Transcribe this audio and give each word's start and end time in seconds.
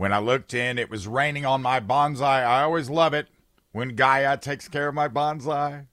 When 0.00 0.14
I 0.14 0.18
looked 0.18 0.54
in, 0.54 0.78
it 0.78 0.88
was 0.88 1.06
raining 1.06 1.44
on 1.44 1.60
my 1.60 1.78
bonsai. 1.78 2.22
I 2.22 2.62
always 2.62 2.88
love 2.88 3.12
it 3.12 3.28
when 3.72 3.96
Gaia 3.96 4.38
takes 4.38 4.66
care 4.66 4.88
of 4.88 4.94
my 4.94 5.08
bonsai. 5.08 5.88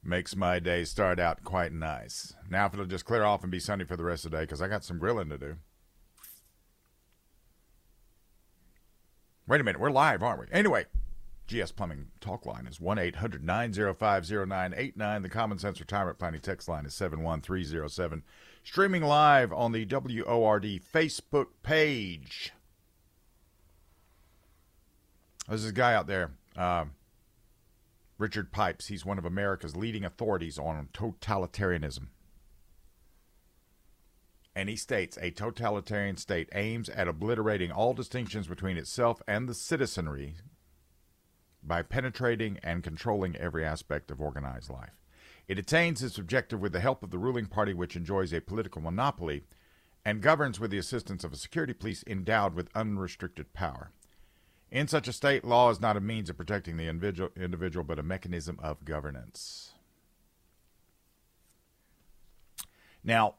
Makes 0.00 0.36
my 0.36 0.60
day 0.60 0.84
start 0.84 1.18
out 1.18 1.42
quite 1.42 1.72
nice. 1.72 2.36
Now, 2.48 2.66
if 2.66 2.74
it'll 2.74 2.86
just 2.86 3.04
clear 3.04 3.24
off 3.24 3.42
and 3.42 3.50
be 3.50 3.58
sunny 3.58 3.82
for 3.82 3.96
the 3.96 4.04
rest 4.04 4.24
of 4.24 4.30
the 4.30 4.36
day, 4.36 4.42
because 4.44 4.62
I 4.62 4.68
got 4.68 4.84
some 4.84 5.00
grilling 5.00 5.28
to 5.30 5.38
do. 5.38 5.56
Wait 9.48 9.60
a 9.60 9.64
minute, 9.64 9.80
we're 9.80 9.90
live, 9.90 10.22
aren't 10.22 10.38
we? 10.38 10.46
Anyway, 10.52 10.84
GS 11.48 11.72
Plumbing 11.72 12.12
talk 12.20 12.46
line 12.46 12.68
is 12.68 12.78
1 12.78 12.96
800 12.96 13.42
905 13.42 14.30
0989. 14.30 15.22
The 15.22 15.28
Common 15.28 15.58
Sense 15.58 15.80
Retirement 15.80 16.20
Planning 16.20 16.42
text 16.42 16.68
line 16.68 16.86
is 16.86 16.94
71307. 16.94 18.22
Streaming 18.62 19.02
live 19.02 19.52
on 19.52 19.72
the 19.72 19.84
WORD 19.84 20.80
Facebook 20.94 21.46
page. 21.64 22.52
There's 25.48 25.62
this 25.62 25.72
guy 25.72 25.94
out 25.94 26.06
there, 26.06 26.32
uh, 26.56 26.84
Richard 28.18 28.52
Pipes. 28.52 28.88
He's 28.88 29.06
one 29.06 29.18
of 29.18 29.24
America's 29.24 29.74
leading 29.74 30.04
authorities 30.04 30.58
on 30.58 30.88
totalitarianism. 30.92 32.08
And 34.54 34.68
he 34.68 34.76
states 34.76 35.16
a 35.22 35.30
totalitarian 35.30 36.16
state 36.16 36.48
aims 36.52 36.88
at 36.90 37.08
obliterating 37.08 37.70
all 37.70 37.94
distinctions 37.94 38.46
between 38.46 38.76
itself 38.76 39.22
and 39.26 39.48
the 39.48 39.54
citizenry 39.54 40.34
by 41.62 41.82
penetrating 41.82 42.58
and 42.62 42.82
controlling 42.82 43.36
every 43.36 43.64
aspect 43.64 44.10
of 44.10 44.20
organized 44.20 44.68
life. 44.68 44.98
It 45.46 45.58
attains 45.58 46.02
its 46.02 46.18
objective 46.18 46.60
with 46.60 46.72
the 46.72 46.80
help 46.80 47.02
of 47.02 47.10
the 47.10 47.18
ruling 47.18 47.46
party, 47.46 47.72
which 47.72 47.96
enjoys 47.96 48.34
a 48.34 48.40
political 48.40 48.82
monopoly 48.82 49.44
and 50.04 50.20
governs 50.20 50.60
with 50.60 50.70
the 50.70 50.78
assistance 50.78 51.24
of 51.24 51.32
a 51.32 51.36
security 51.36 51.72
police 51.72 52.04
endowed 52.06 52.54
with 52.54 52.68
unrestricted 52.74 53.54
power. 53.54 53.92
In 54.70 54.86
such 54.86 55.08
a 55.08 55.12
state, 55.12 55.44
law 55.44 55.70
is 55.70 55.80
not 55.80 55.96
a 55.96 56.00
means 56.00 56.28
of 56.28 56.36
protecting 56.36 56.76
the 56.76 56.88
individual, 56.88 57.30
individual 57.36 57.84
but 57.84 57.98
a 57.98 58.02
mechanism 58.02 58.58
of 58.62 58.84
governance. 58.84 59.72
Now, 63.02 63.36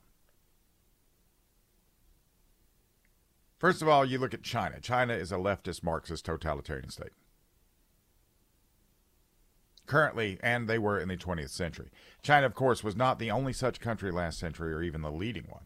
first 3.59 3.81
of 3.83 3.87
all, 3.87 4.03
you 4.03 4.17
look 4.17 4.33
at 4.33 4.41
China. 4.41 4.79
China 4.79 5.13
is 5.13 5.31
a 5.31 5.35
leftist 5.35 5.83
Marxist 5.83 6.25
totalitarian 6.25 6.89
state 6.89 7.11
currently, 9.89 10.37
and 10.41 10.69
they 10.69 10.77
were 10.77 10.99
in 10.99 11.09
the 11.09 11.17
20th 11.17 11.49
century. 11.49 11.89
China, 12.21 12.45
of 12.45 12.53
course, 12.53 12.83
was 12.83 12.95
not 12.95 13.19
the 13.19 13.31
only 13.31 13.51
such 13.51 13.81
country 13.81 14.11
last 14.11 14.39
century 14.39 14.71
or 14.71 14.81
even 14.81 15.01
the 15.01 15.11
leading 15.11 15.45
one. 15.49 15.63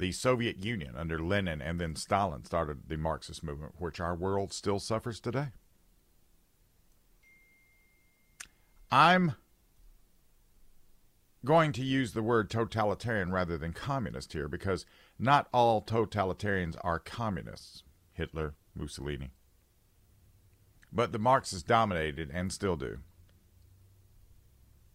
The 0.00 0.12
Soviet 0.12 0.64
Union 0.64 0.94
under 0.96 1.18
Lenin 1.18 1.60
and 1.60 1.78
then 1.78 1.94
Stalin 1.94 2.42
started 2.46 2.88
the 2.88 2.96
Marxist 2.96 3.44
movement, 3.44 3.74
which 3.76 4.00
our 4.00 4.14
world 4.14 4.50
still 4.50 4.78
suffers 4.78 5.20
today. 5.20 5.48
I'm 8.90 9.34
going 11.44 11.72
to 11.72 11.84
use 11.84 12.14
the 12.14 12.22
word 12.22 12.48
totalitarian 12.48 13.30
rather 13.30 13.58
than 13.58 13.74
communist 13.74 14.32
here 14.32 14.48
because 14.48 14.86
not 15.18 15.48
all 15.52 15.82
totalitarians 15.82 16.78
are 16.82 16.98
communists. 16.98 17.82
Hitler, 18.14 18.54
Mussolini. 18.74 19.32
But 20.90 21.12
the 21.12 21.18
Marxists 21.18 21.62
dominated 21.62 22.30
and 22.32 22.50
still 22.50 22.76
do. 22.76 23.00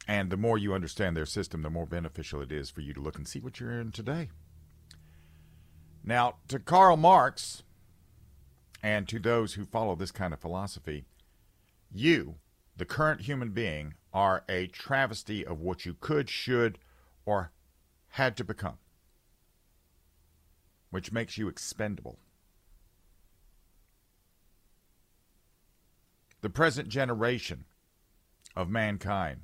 And 0.08 0.32
the 0.32 0.38
more 0.38 0.58
you 0.58 0.74
understand 0.74 1.16
their 1.16 1.28
system, 1.28 1.62
the 1.62 1.70
more 1.70 1.86
beneficial 1.86 2.42
it 2.42 2.52
is 2.52 2.72
for 2.72 2.82
you 2.82 2.92
to 2.94 3.02
look 3.02 3.18
and 3.18 3.28
see 3.28 3.40
what 3.40 3.60
you're 3.60 3.80
in 3.80 3.92
today. 3.92 4.30
Now, 6.08 6.36
to 6.50 6.60
Karl 6.60 6.98
Marx 6.98 7.64
and 8.84 9.08
to 9.08 9.18
those 9.18 9.56
who 9.56 9.66
follow 9.66 9.96
this 9.96 10.12
kind 10.12 10.34
of 10.34 10.40
philosophy, 10.40 11.06
you, 11.92 12.36
the 12.78 12.86
current 12.86 13.22
human 13.22 13.50
being, 13.50 13.96
are 14.14 14.44
a 14.48 14.68
travesty 14.68 15.44
of 15.44 15.62
what 15.62 15.84
you 15.84 15.96
could, 16.00 16.30
should, 16.30 16.78
or 17.26 17.52
had 18.10 18.38
to 18.38 18.44
become, 18.44 18.78
which 20.92 21.12
makes 21.12 21.40
you 21.40 21.48
expendable. 21.48 22.20
The 26.42 26.52
present 26.52 26.88
generation 26.88 27.66
of 28.56 28.70
mankind, 28.70 29.42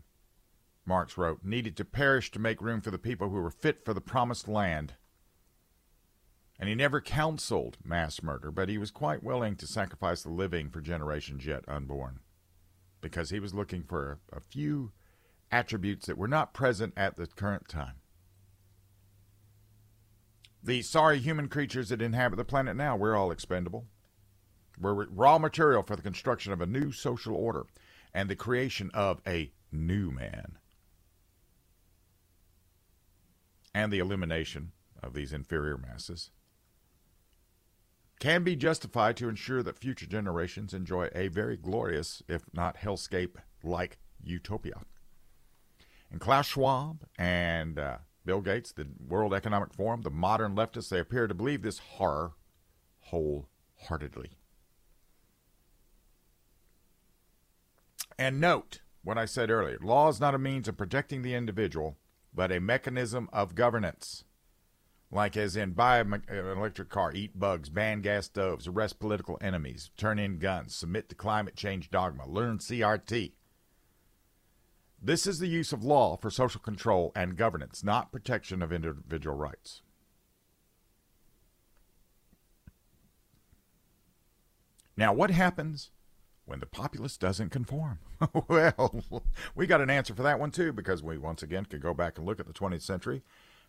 Marx 0.85 1.17
wrote, 1.17 1.43
needed 1.43 1.75
to 1.77 1.85
perish 1.85 2.29
to 2.31 2.39
make 2.39 2.61
room 2.61 2.81
for 2.81 2.91
the 2.91 2.99
people 2.99 3.29
who 3.29 3.41
were 3.41 3.49
fit 3.49 3.83
for 3.83 3.95
the 3.95 3.99
promised 3.99 4.47
land. 4.47 4.93
And 6.61 6.69
he 6.69 6.75
never 6.75 7.01
counseled 7.01 7.79
mass 7.83 8.21
murder, 8.21 8.51
but 8.51 8.69
he 8.69 8.77
was 8.77 8.91
quite 8.91 9.23
willing 9.23 9.55
to 9.55 9.65
sacrifice 9.65 10.21
the 10.21 10.29
living 10.29 10.69
for 10.69 10.79
generations 10.79 11.43
yet 11.43 11.65
unborn, 11.67 12.19
because 13.01 13.31
he 13.31 13.39
was 13.39 13.55
looking 13.55 13.81
for 13.81 14.19
a, 14.31 14.39
few 14.41 14.91
attributes 15.51 16.05
that 16.05 16.19
were 16.19 16.27
not 16.27 16.53
present 16.53 16.93
at 16.95 17.17
the 17.17 17.25
current 17.25 17.67
time. 17.67 17.95
The 20.61 20.83
sorry 20.83 21.17
human 21.17 21.47
creatures 21.47 21.89
that 21.89 21.99
inhabit 21.99 22.35
the 22.35 22.45
planet 22.45 22.75
now, 22.75 22.95
we're 22.95 23.15
all 23.15 23.31
expendable. 23.31 23.87
We're 24.79 25.07
raw 25.07 25.39
material 25.39 25.81
for 25.81 25.95
the 25.95 26.03
construction 26.03 26.53
of 26.53 26.61
a 26.61 26.67
new 26.67 26.91
social 26.91 27.35
order 27.35 27.65
and 28.13 28.29
the 28.29 28.35
creation 28.35 28.91
of 28.93 29.19
a 29.25 29.51
new 29.71 30.11
man. 30.11 30.59
And 33.73 33.91
the 33.91 33.99
elimination 33.99 34.73
of 35.01 35.15
these 35.15 35.33
inferior 35.33 35.79
masses 35.79 36.29
can 38.21 38.43
be 38.43 38.55
justified 38.55 39.17
to 39.17 39.27
ensure 39.27 39.63
that 39.63 39.79
future 39.79 40.05
generations 40.05 40.75
enjoy 40.75 41.09
a 41.15 41.27
very 41.27 41.57
glorious, 41.57 42.21
if 42.27 42.43
not 42.53 42.77
hellscape 42.77 43.35
like 43.63 43.97
utopia. 44.23 44.83
And 46.11 46.21
Klaus 46.21 46.45
Schwab 46.45 47.03
and 47.17 47.79
uh, 47.79 47.97
Bill 48.23 48.41
Gates, 48.41 48.71
the 48.71 48.87
World 49.05 49.33
Economic 49.33 49.73
Forum, 49.73 50.03
the 50.03 50.11
modern 50.11 50.55
leftists, 50.55 50.89
they 50.89 50.99
appear 50.99 51.25
to 51.25 51.33
believe 51.33 51.63
this 51.63 51.79
horror 51.79 52.33
wholeheartedly. 53.05 54.37
And 58.19 58.39
note 58.39 58.81
what 59.03 59.17
I 59.17 59.25
said 59.25 59.49
earlier 59.49 59.79
law 59.81 60.09
is 60.09 60.19
not 60.19 60.35
a 60.35 60.37
means 60.37 60.67
of 60.67 60.77
protecting 60.77 61.23
the 61.23 61.33
individual, 61.33 61.97
but 62.31 62.51
a 62.51 62.59
mechanism 62.59 63.29
of 63.33 63.55
governance. 63.55 64.25
Like 65.11 65.35
as 65.35 65.57
in 65.57 65.71
buy 65.71 65.99
uh, 65.99 66.03
an 66.03 66.23
electric 66.29 66.89
car, 66.89 67.11
eat 67.13 67.37
bugs, 67.37 67.67
ban 67.69 68.01
gas 68.01 68.27
stoves, 68.27 68.67
arrest 68.67 68.99
political 68.99 69.37
enemies, 69.41 69.91
turn 69.97 70.17
in 70.17 70.39
guns, 70.39 70.73
submit 70.73 71.09
to 71.09 71.15
climate 71.15 71.55
change 71.55 71.91
dogma, 71.91 72.27
learn 72.27 72.59
CRT. 72.59 73.33
This 75.01 75.27
is 75.27 75.39
the 75.39 75.47
use 75.47 75.73
of 75.73 75.83
law 75.83 76.15
for 76.15 76.29
social 76.29 76.61
control 76.61 77.11
and 77.13 77.35
governance, 77.35 77.83
not 77.83 78.11
protection 78.11 78.61
of 78.61 78.71
individual 78.71 79.35
rights. 79.35 79.81
Now, 84.95 85.11
what 85.11 85.31
happens 85.31 85.89
when 86.45 86.59
the 86.59 86.65
populace 86.65 87.17
doesn't 87.17 87.49
conform? 87.49 87.99
well, 88.47 89.03
we 89.55 89.67
got 89.67 89.81
an 89.81 89.89
answer 89.89 90.13
for 90.13 90.23
that 90.23 90.39
one 90.39 90.51
too, 90.51 90.71
because 90.71 91.01
we 91.03 91.17
once 91.17 91.41
again 91.43 91.65
could 91.65 91.81
go 91.81 91.93
back 91.93 92.17
and 92.17 92.25
look 92.25 92.39
at 92.39 92.45
the 92.45 92.53
20th 92.53 92.83
century 92.83 93.23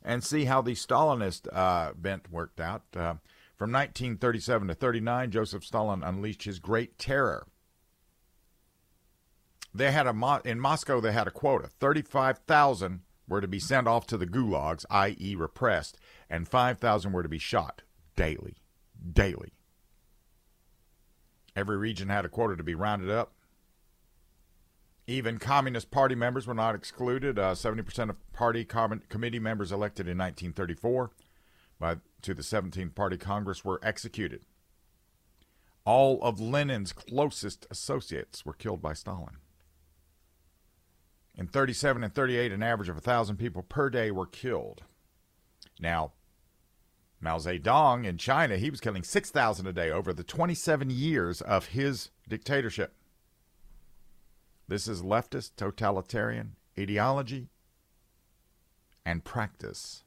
and 0.04 0.22
see 0.22 0.44
how 0.44 0.62
the 0.62 0.74
Stalinist 0.74 1.46
uh, 1.52 1.92
bent 1.94 2.30
worked 2.30 2.60
out. 2.60 2.82
Uh, 2.94 3.14
from 3.56 3.70
1937 3.70 4.68
to 4.68 4.74
39, 4.74 5.30
Joseph 5.30 5.64
Stalin 5.64 6.02
unleashed 6.02 6.44
his 6.44 6.58
Great 6.58 6.98
Terror. 6.98 7.46
They 9.74 9.92
had 9.92 10.06
a 10.06 10.40
in 10.44 10.60
Moscow. 10.60 11.00
They 11.00 11.12
had 11.12 11.28
a 11.28 11.30
quota: 11.30 11.68
35,000 11.68 13.00
were 13.28 13.40
to 13.40 13.48
be 13.48 13.60
sent 13.60 13.86
off 13.86 14.06
to 14.08 14.18
the 14.18 14.26
gulags, 14.26 14.84
i.e., 14.90 15.34
repressed, 15.34 15.96
and 16.28 16.48
5,000 16.48 17.12
were 17.12 17.22
to 17.22 17.28
be 17.28 17.38
shot 17.38 17.82
daily, 18.16 18.56
daily. 19.12 19.54
Every 21.54 21.76
region 21.76 22.08
had 22.08 22.24
a 22.24 22.28
quota 22.28 22.56
to 22.56 22.62
be 22.62 22.74
rounded 22.74 23.10
up. 23.10 23.34
Even 25.12 25.36
Communist 25.36 25.90
Party 25.90 26.14
members 26.14 26.46
were 26.46 26.54
not 26.54 26.74
excluded. 26.74 27.38
Uh, 27.38 27.52
70% 27.52 28.08
of 28.08 28.32
party 28.32 28.64
com- 28.64 29.02
committee 29.10 29.38
members 29.38 29.70
elected 29.70 30.06
in 30.06 30.16
1934 30.16 31.10
by, 31.78 31.96
to 32.22 32.32
the 32.32 32.40
17th 32.40 32.94
Party 32.94 33.18
Congress 33.18 33.62
were 33.62 33.78
executed. 33.82 34.46
All 35.84 36.18
of 36.22 36.40
Lenin's 36.40 36.94
closest 36.94 37.66
associates 37.70 38.46
were 38.46 38.54
killed 38.54 38.80
by 38.80 38.94
Stalin. 38.94 39.36
In 41.36 41.46
37 41.46 42.02
and 42.02 42.14
38, 42.14 42.50
an 42.50 42.62
average 42.62 42.88
of 42.88 42.96
1,000 42.96 43.36
people 43.36 43.62
per 43.62 43.90
day 43.90 44.10
were 44.10 44.24
killed. 44.24 44.84
Now, 45.78 46.12
Mao 47.20 47.36
Zedong 47.36 48.06
in 48.06 48.16
China, 48.16 48.56
he 48.56 48.70
was 48.70 48.80
killing 48.80 49.02
6,000 49.02 49.66
a 49.66 49.72
day 49.74 49.90
over 49.90 50.14
the 50.14 50.24
27 50.24 50.88
years 50.88 51.42
of 51.42 51.66
his 51.66 52.08
dictatorship. 52.26 52.94
This 54.72 54.88
is 54.88 55.02
leftist 55.02 55.50
totalitarian 55.58 56.56
ideology 56.80 57.50
and 59.04 59.22
practice. 59.22 60.04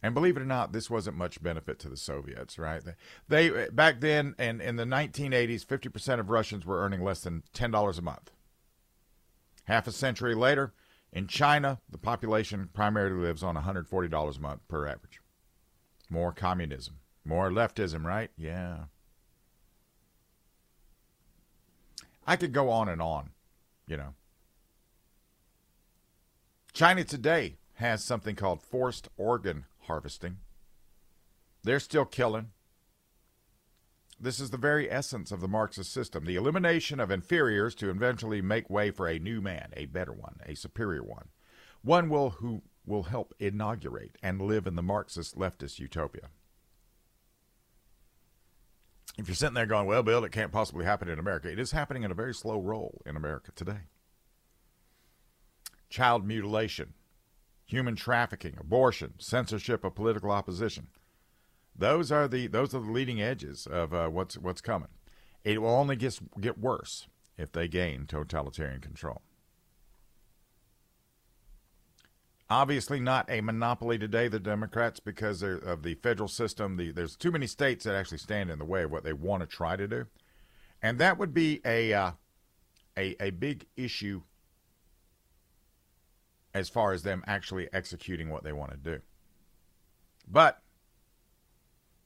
And 0.00 0.14
believe 0.14 0.36
it 0.36 0.42
or 0.42 0.46
not, 0.46 0.70
this 0.70 0.88
wasn't 0.88 1.16
much 1.16 1.42
benefit 1.42 1.80
to 1.80 1.88
the 1.88 1.96
Soviets, 1.96 2.60
right? 2.60 2.80
They 3.26 3.68
back 3.70 3.98
then 3.98 4.36
and 4.38 4.62
in 4.62 4.76
the 4.76 4.84
1980s, 4.84 5.66
50% 5.66 6.20
of 6.20 6.30
Russians 6.30 6.64
were 6.64 6.80
earning 6.80 7.02
less 7.02 7.22
than 7.22 7.42
$10 7.52 7.98
a 7.98 8.02
month. 8.02 8.30
Half 9.64 9.88
a 9.88 9.92
century 9.92 10.36
later, 10.36 10.72
in 11.12 11.26
China, 11.26 11.80
the 11.90 11.98
population 11.98 12.70
primarily 12.72 13.20
lives 13.20 13.42
on 13.42 13.56
$140 13.56 14.36
a 14.36 14.40
month 14.40 14.60
per 14.68 14.86
average. 14.86 15.20
More 16.08 16.30
communism, 16.30 17.00
more 17.24 17.50
leftism, 17.50 18.04
right? 18.04 18.30
Yeah. 18.36 18.84
I 22.30 22.36
could 22.36 22.52
go 22.52 22.70
on 22.70 22.88
and 22.88 23.02
on, 23.02 23.30
you 23.88 23.96
know. 23.96 24.14
China 26.72 27.02
today 27.02 27.56
has 27.74 28.04
something 28.04 28.36
called 28.36 28.62
forced 28.62 29.08
organ 29.16 29.64
harvesting. 29.88 30.36
They're 31.64 31.80
still 31.80 32.04
killing. 32.04 32.52
This 34.20 34.38
is 34.38 34.50
the 34.50 34.56
very 34.56 34.88
essence 34.88 35.32
of 35.32 35.40
the 35.40 35.48
Marxist 35.48 35.92
system 35.92 36.24
the 36.24 36.36
elimination 36.36 37.00
of 37.00 37.10
inferiors 37.10 37.74
to 37.74 37.90
eventually 37.90 38.40
make 38.40 38.70
way 38.70 38.92
for 38.92 39.08
a 39.08 39.18
new 39.18 39.40
man, 39.40 39.72
a 39.76 39.86
better 39.86 40.12
one, 40.12 40.36
a 40.46 40.54
superior 40.54 41.02
one. 41.02 41.30
One 41.82 42.08
will, 42.08 42.30
who 42.30 42.62
will 42.86 43.02
help 43.02 43.34
inaugurate 43.40 44.18
and 44.22 44.40
live 44.40 44.68
in 44.68 44.76
the 44.76 44.84
Marxist 44.84 45.36
leftist 45.36 45.80
utopia. 45.80 46.28
If 49.18 49.28
you're 49.28 49.34
sitting 49.34 49.54
there 49.54 49.66
going, 49.66 49.86
well, 49.86 50.02
Bill, 50.02 50.24
it 50.24 50.32
can't 50.32 50.52
possibly 50.52 50.84
happen 50.84 51.08
in 51.08 51.18
America, 51.18 51.50
it 51.50 51.58
is 51.58 51.72
happening 51.72 52.04
in 52.04 52.10
a 52.10 52.14
very 52.14 52.34
slow 52.34 52.60
roll 52.60 53.02
in 53.04 53.16
America 53.16 53.52
today. 53.54 53.88
Child 55.88 56.24
mutilation, 56.26 56.94
human 57.64 57.96
trafficking, 57.96 58.56
abortion, 58.58 59.14
censorship 59.18 59.84
of 59.84 59.94
political 59.94 60.30
opposition. 60.30 60.88
Those 61.76 62.12
are 62.12 62.28
the 62.28 62.46
those 62.46 62.74
are 62.74 62.80
the 62.80 62.90
leading 62.90 63.20
edges 63.20 63.66
of 63.66 63.94
uh, 63.94 64.08
what's 64.08 64.36
what's 64.36 64.60
coming. 64.60 64.88
It 65.44 65.60
will 65.62 65.70
only 65.70 65.96
get 65.96 66.20
get 66.40 66.58
worse 66.58 67.08
if 67.36 67.50
they 67.52 67.68
gain 67.68 68.06
totalitarian 68.06 68.80
control. 68.80 69.22
Obviously, 72.50 72.98
not 72.98 73.30
a 73.30 73.40
monopoly 73.40 73.96
today, 73.96 74.26
the 74.26 74.40
Democrats, 74.40 74.98
because 74.98 75.40
of 75.40 75.84
the 75.84 75.94
federal 75.94 76.28
system. 76.28 76.76
The, 76.76 76.90
there's 76.90 77.14
too 77.14 77.30
many 77.30 77.46
states 77.46 77.84
that 77.84 77.94
actually 77.94 78.18
stand 78.18 78.50
in 78.50 78.58
the 78.58 78.64
way 78.64 78.82
of 78.82 78.90
what 78.90 79.04
they 79.04 79.12
want 79.12 79.42
to 79.42 79.46
try 79.46 79.76
to 79.76 79.86
do, 79.86 80.06
and 80.82 80.98
that 80.98 81.16
would 81.16 81.32
be 81.32 81.60
a 81.64 81.92
uh, 81.92 82.12
a 82.98 83.14
a 83.22 83.30
big 83.30 83.66
issue 83.76 84.22
as 86.52 86.68
far 86.68 86.92
as 86.92 87.04
them 87.04 87.22
actually 87.24 87.68
executing 87.72 88.30
what 88.30 88.42
they 88.42 88.52
want 88.52 88.72
to 88.72 88.76
do. 88.76 89.00
But 90.26 90.60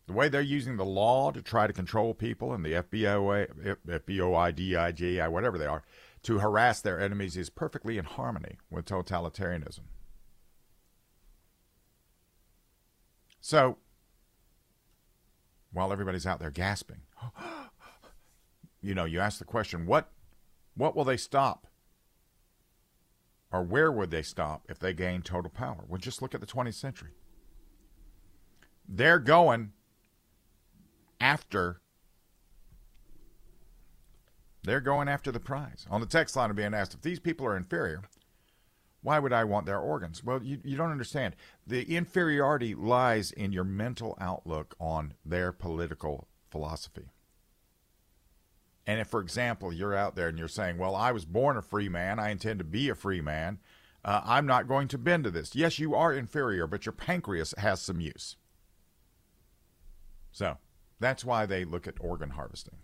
the 0.06 0.12
way 0.12 0.28
they're 0.28 0.42
using 0.42 0.76
the 0.76 0.84
law 0.84 1.30
to 1.30 1.40
try 1.40 1.66
to 1.66 1.72
control 1.72 2.12
people 2.12 2.52
and 2.52 2.62
the 2.62 2.72
FBOI, 2.72 3.48
DIGI, 3.86 5.30
whatever 5.30 5.56
they 5.56 5.64
are, 5.64 5.82
to 6.24 6.38
harass 6.40 6.82
their 6.82 7.00
enemies 7.00 7.38
is 7.38 7.48
perfectly 7.48 7.96
in 7.96 8.04
harmony 8.04 8.58
with 8.70 8.84
totalitarianism. 8.84 9.84
So, 13.44 13.76
while 15.70 15.92
everybody's 15.92 16.26
out 16.26 16.40
there 16.40 16.50
gasping, 16.50 17.02
you 18.80 18.94
know, 18.94 19.04
you 19.04 19.20
ask 19.20 19.38
the 19.38 19.44
question, 19.44 19.84
what, 19.84 20.10
what 20.74 20.96
will 20.96 21.04
they 21.04 21.18
stop? 21.18 21.66
Or 23.52 23.62
where 23.62 23.92
would 23.92 24.10
they 24.10 24.22
stop 24.22 24.64
if 24.70 24.78
they 24.78 24.94
gain 24.94 25.20
total 25.20 25.50
power? 25.50 25.84
Well, 25.86 25.98
just 25.98 26.22
look 26.22 26.34
at 26.34 26.40
the 26.40 26.46
20th 26.46 26.72
century. 26.72 27.10
They're 28.88 29.18
going 29.18 29.72
after 31.20 31.82
they're 34.62 34.80
going 34.80 35.08
after 35.08 35.30
the 35.30 35.38
prize. 35.38 35.86
On 35.90 36.00
the 36.00 36.06
text 36.06 36.34
line, 36.34 36.48
I'm 36.48 36.56
being 36.56 36.72
asked 36.72 36.94
if 36.94 37.02
these 37.02 37.20
people 37.20 37.44
are 37.44 37.58
inferior, 37.58 38.04
why 39.04 39.18
would 39.18 39.34
I 39.34 39.44
want 39.44 39.66
their 39.66 39.78
organs? 39.78 40.24
Well, 40.24 40.42
you, 40.42 40.58
you 40.64 40.78
don't 40.78 40.90
understand. 40.90 41.36
The 41.66 41.82
inferiority 41.94 42.74
lies 42.74 43.32
in 43.32 43.52
your 43.52 43.62
mental 43.62 44.16
outlook 44.18 44.74
on 44.80 45.12
their 45.26 45.52
political 45.52 46.26
philosophy. 46.50 47.10
And 48.86 48.98
if, 48.98 49.08
for 49.08 49.20
example, 49.20 49.74
you're 49.74 49.94
out 49.94 50.16
there 50.16 50.28
and 50.28 50.38
you're 50.38 50.48
saying, 50.48 50.78
well, 50.78 50.96
I 50.96 51.12
was 51.12 51.26
born 51.26 51.58
a 51.58 51.62
free 51.62 51.90
man, 51.90 52.18
I 52.18 52.30
intend 52.30 52.60
to 52.60 52.64
be 52.64 52.88
a 52.88 52.94
free 52.94 53.20
man, 53.20 53.58
uh, 54.06 54.22
I'm 54.24 54.46
not 54.46 54.68
going 54.68 54.88
to 54.88 54.98
bend 54.98 55.24
to 55.24 55.30
this. 55.30 55.54
Yes, 55.54 55.78
you 55.78 55.94
are 55.94 56.14
inferior, 56.14 56.66
but 56.66 56.86
your 56.86 56.94
pancreas 56.94 57.52
has 57.58 57.82
some 57.82 58.00
use. 58.00 58.36
So 60.32 60.56
that's 60.98 61.26
why 61.26 61.44
they 61.44 61.66
look 61.66 61.86
at 61.86 62.00
organ 62.00 62.30
harvesting. 62.30 62.78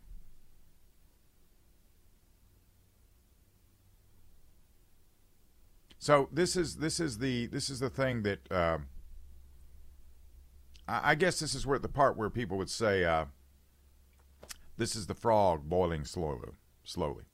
So 6.01 6.31
this 6.33 6.57
is 6.57 6.77
this 6.77 6.99
is 6.99 7.19
the 7.19 7.47
this 7.47 7.69
is 7.69 7.79
the 7.79 7.91
thing 7.91 8.23
that 8.23 8.51
uh, 8.51 8.79
I, 10.89 11.11
I, 11.11 11.15
guess 11.15 11.39
this 11.39 11.55
is 11.55 11.67
where 11.67 11.79
the 11.79 11.91
part 11.91 12.17
where 12.17 12.31
people 12.31 12.57
would 12.57 12.71
say 12.71 13.05
uh, 13.05 13.27
this 14.79 14.97
is 14.97 15.07
the 15.07 15.15
frog 15.15 15.69
boiling 15.69 16.07
slowly, 16.07 16.53
slowly, 16.85 17.25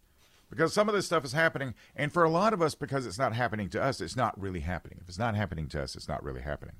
because 0.51 0.75
some 0.75 0.89
of 0.89 0.97
this 0.97 1.07
stuff 1.07 1.25
is 1.25 1.33
happening, 1.33 1.75
and 1.95 2.13
for 2.13 2.25
a 2.25 2.29
lot 2.29 2.53
of 2.53 2.61
us, 2.61 2.75
because 2.75 3.07
it's 3.07 3.21
not 3.21 3.35
happening 3.35 3.69
to 3.69 3.81
us, 3.81 4.01
it's 4.01 4.17
not 4.17 4.39
really 4.39 4.61
happening. 4.61 4.99
If 5.01 5.09
it's 5.09 5.19
not 5.19 5.37
happening 5.37 5.69
to 5.69 5.81
us, 5.81 5.95
it's 5.95 6.09
not 6.09 6.25
really 6.25 6.43
happening. 6.43 6.75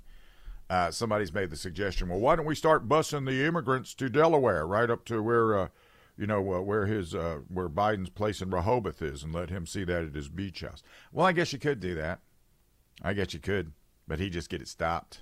Uh, 0.69 0.91
somebody's 0.91 1.33
made 1.33 1.51
the 1.51 1.57
suggestion. 1.57 2.09
Well, 2.09 2.19
why 2.19 2.35
don't 2.35 2.47
we 2.47 2.57
start 2.57 2.89
busing 2.89 3.27
the 3.27 3.47
immigrants 3.47 3.95
to 3.95 4.09
Delaware, 4.09 4.67
right 4.67 4.91
up 4.91 5.05
to 5.05 5.23
where, 5.23 5.57
uh, 5.57 5.69
you 6.17 6.27
know, 6.27 6.55
uh, 6.55 6.61
where 6.61 6.87
his 6.87 7.15
uh, 7.15 7.41
where 7.49 7.69
Biden's 7.69 8.11
place 8.11 8.41
in 8.41 8.51
Rehoboth 8.51 9.03
is, 9.03 9.23
and 9.23 9.35
let 9.35 9.51
him 9.51 9.67
see 9.67 9.85
that 9.85 10.05
at 10.05 10.15
his 10.15 10.29
beach 10.29 10.61
house? 10.61 10.83
Well, 11.13 11.27
I 11.27 11.33
guess 11.33 11.53
you 11.53 11.59
could 11.59 11.81
do 11.81 11.95
that. 11.95 12.21
I 13.03 13.13
guess 13.13 13.35
you 13.35 13.41
could, 13.41 13.73
but 14.09 14.19
he'd 14.19 14.33
just 14.33 14.49
get 14.49 14.63
it 14.63 14.69
stopped. 14.69 15.21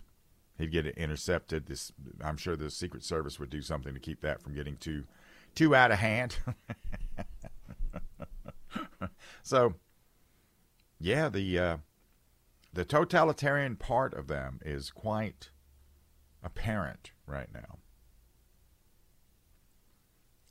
He'd 0.56 0.70
get 0.70 0.86
it 0.86 0.96
intercepted. 0.96 1.66
This, 1.66 1.90
I'm 2.22 2.36
sure, 2.36 2.54
the 2.54 2.70
Secret 2.70 3.02
Service 3.02 3.40
would 3.40 3.50
do 3.50 3.60
something 3.60 3.92
to 3.92 4.00
keep 4.00 4.20
that 4.20 4.40
from 4.40 4.54
getting 4.54 4.76
too 4.76 5.04
too 5.54 5.74
out 5.74 5.90
of 5.90 5.98
hand. 5.98 6.38
so, 9.42 9.74
yeah, 11.00 11.28
the 11.28 11.58
uh, 11.58 11.76
the 12.72 12.84
totalitarian 12.84 13.76
part 13.76 14.14
of 14.14 14.28
them 14.28 14.60
is 14.64 14.90
quite 14.90 15.50
apparent 16.42 17.12
right 17.26 17.48
now, 17.52 17.78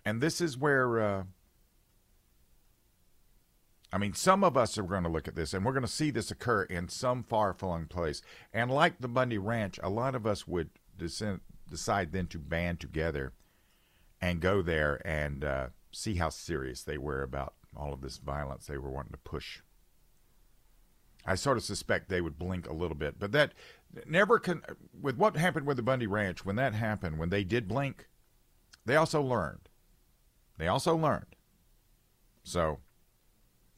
and 0.05 0.21
this 0.21 0.41
is 0.41 0.57
where. 0.57 1.01
Uh, 1.01 1.23
I 3.91 3.99
mean, 3.99 4.15
some 4.15 4.43
of 4.43 4.57
us 4.57 4.75
are 4.79 4.83
going 4.83 5.03
to 5.03 5.09
look 5.09 5.27
at 5.27 5.35
this 5.35 5.53
and 5.53 5.63
we're 5.63 5.71
going 5.71 5.85
to 5.85 5.87
see 5.87 6.09
this 6.09 6.31
occur 6.31 6.63
in 6.63 6.89
some 6.89 7.21
far 7.21 7.53
flung 7.53 7.85
place. 7.85 8.23
And 8.51 8.71
like 8.71 8.99
the 8.99 9.07
Bundy 9.07 9.37
Ranch, 9.37 9.79
a 9.83 9.89
lot 9.91 10.15
of 10.15 10.25
us 10.25 10.47
would 10.47 10.71
decide 10.97 12.11
then 12.11 12.25
to 12.25 12.39
band 12.39 12.79
together 12.79 13.33
and 14.19 14.39
go 14.39 14.63
there 14.63 14.99
and 15.05 15.43
uh, 15.43 15.67
see 15.91 16.15
how 16.15 16.29
serious 16.29 16.81
they 16.81 16.97
were 16.97 17.21
about 17.21 17.53
all 17.75 17.93
of 17.93 18.01
this 18.01 18.17
violence 18.17 18.65
they 18.65 18.79
were 18.79 18.89
wanting 18.89 19.11
to 19.11 19.17
push. 19.19 19.59
I 21.25 21.35
sort 21.35 21.57
of 21.57 21.63
suspect 21.63 22.09
they 22.09 22.21
would 22.21 22.39
blink 22.39 22.67
a 22.67 22.73
little 22.73 22.97
bit, 22.97 23.19
but 23.19 23.31
that 23.31 23.53
never 24.07 24.39
can. 24.39 24.63
With 24.99 25.17
what 25.17 25.37
happened 25.37 25.65
with 25.65 25.77
the 25.77 25.83
Bundy 25.83 26.07
Ranch, 26.07 26.43
when 26.43 26.55
that 26.57 26.73
happened, 26.73 27.19
when 27.19 27.29
they 27.29 27.43
did 27.43 27.67
blink, 27.67 28.07
they 28.85 28.95
also 28.95 29.21
learned. 29.21 29.69
They 30.63 30.69
also 30.69 30.95
learned. 30.95 31.35
So, 32.41 32.79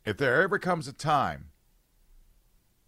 if 0.05 0.17
there 0.17 0.43
ever 0.43 0.59
comes 0.59 0.87
a 0.87 0.93
time 0.93 1.49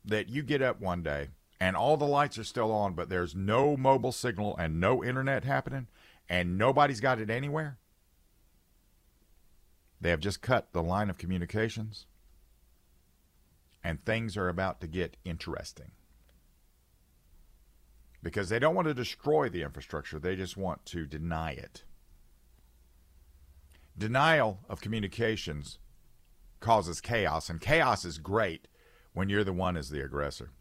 that 0.06 0.30
you 0.30 0.44
get 0.44 0.62
up 0.62 0.80
one 0.80 1.02
day 1.02 1.30
and 1.60 1.76
all 1.76 1.98
the 1.98 2.06
lights 2.06 2.38
are 2.38 2.44
still 2.44 2.72
on, 2.72 2.94
but 2.94 3.10
there's 3.10 3.34
no 3.34 3.76
mobile 3.76 4.12
signal 4.12 4.56
and 4.56 4.80
no 4.80 5.04
internet 5.04 5.46
happening, 5.46 5.88
and 6.30 6.60
nobody's 6.60 7.00
got 7.00 7.20
it 7.20 7.32
anywhere, 7.32 7.80
they 10.00 10.12
have 10.12 10.20
just 10.20 10.44
cut 10.44 10.74
the 10.74 10.84
line 10.84 11.10
of 11.10 11.18
communications, 11.18 12.06
and 13.84 14.06
things 14.06 14.38
are 14.38 14.48
about 14.48 14.80
to 14.82 14.88
get 14.88 15.18
interesting. 15.26 15.90
Because 18.22 18.50
they 18.50 18.60
don't 18.60 18.76
want 18.76 18.88
to 18.90 18.94
destroy 18.94 19.50
the 19.50 19.64
infrastructure, 19.64 20.20
they 20.20 20.36
just 20.36 20.56
want 20.56 20.86
to 20.86 21.08
deny 21.08 21.54
it. 21.54 21.84
Denial 23.98 24.60
of 24.70 24.82
communications 24.82 25.80
causes 26.60 27.02
chaos, 27.02 27.50
and 27.50 27.60
chaos 27.60 28.06
is 28.06 28.18
great 28.18 28.68
when 29.14 29.30
you're 29.30 29.44
the 29.44 29.54
one 29.54 29.76
as 29.76 29.90
the 29.90 30.04
aggressor. 30.04 30.52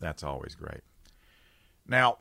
That's 0.00 0.22
always 0.22 0.54
great. 0.54 0.80
Now, 1.86 2.18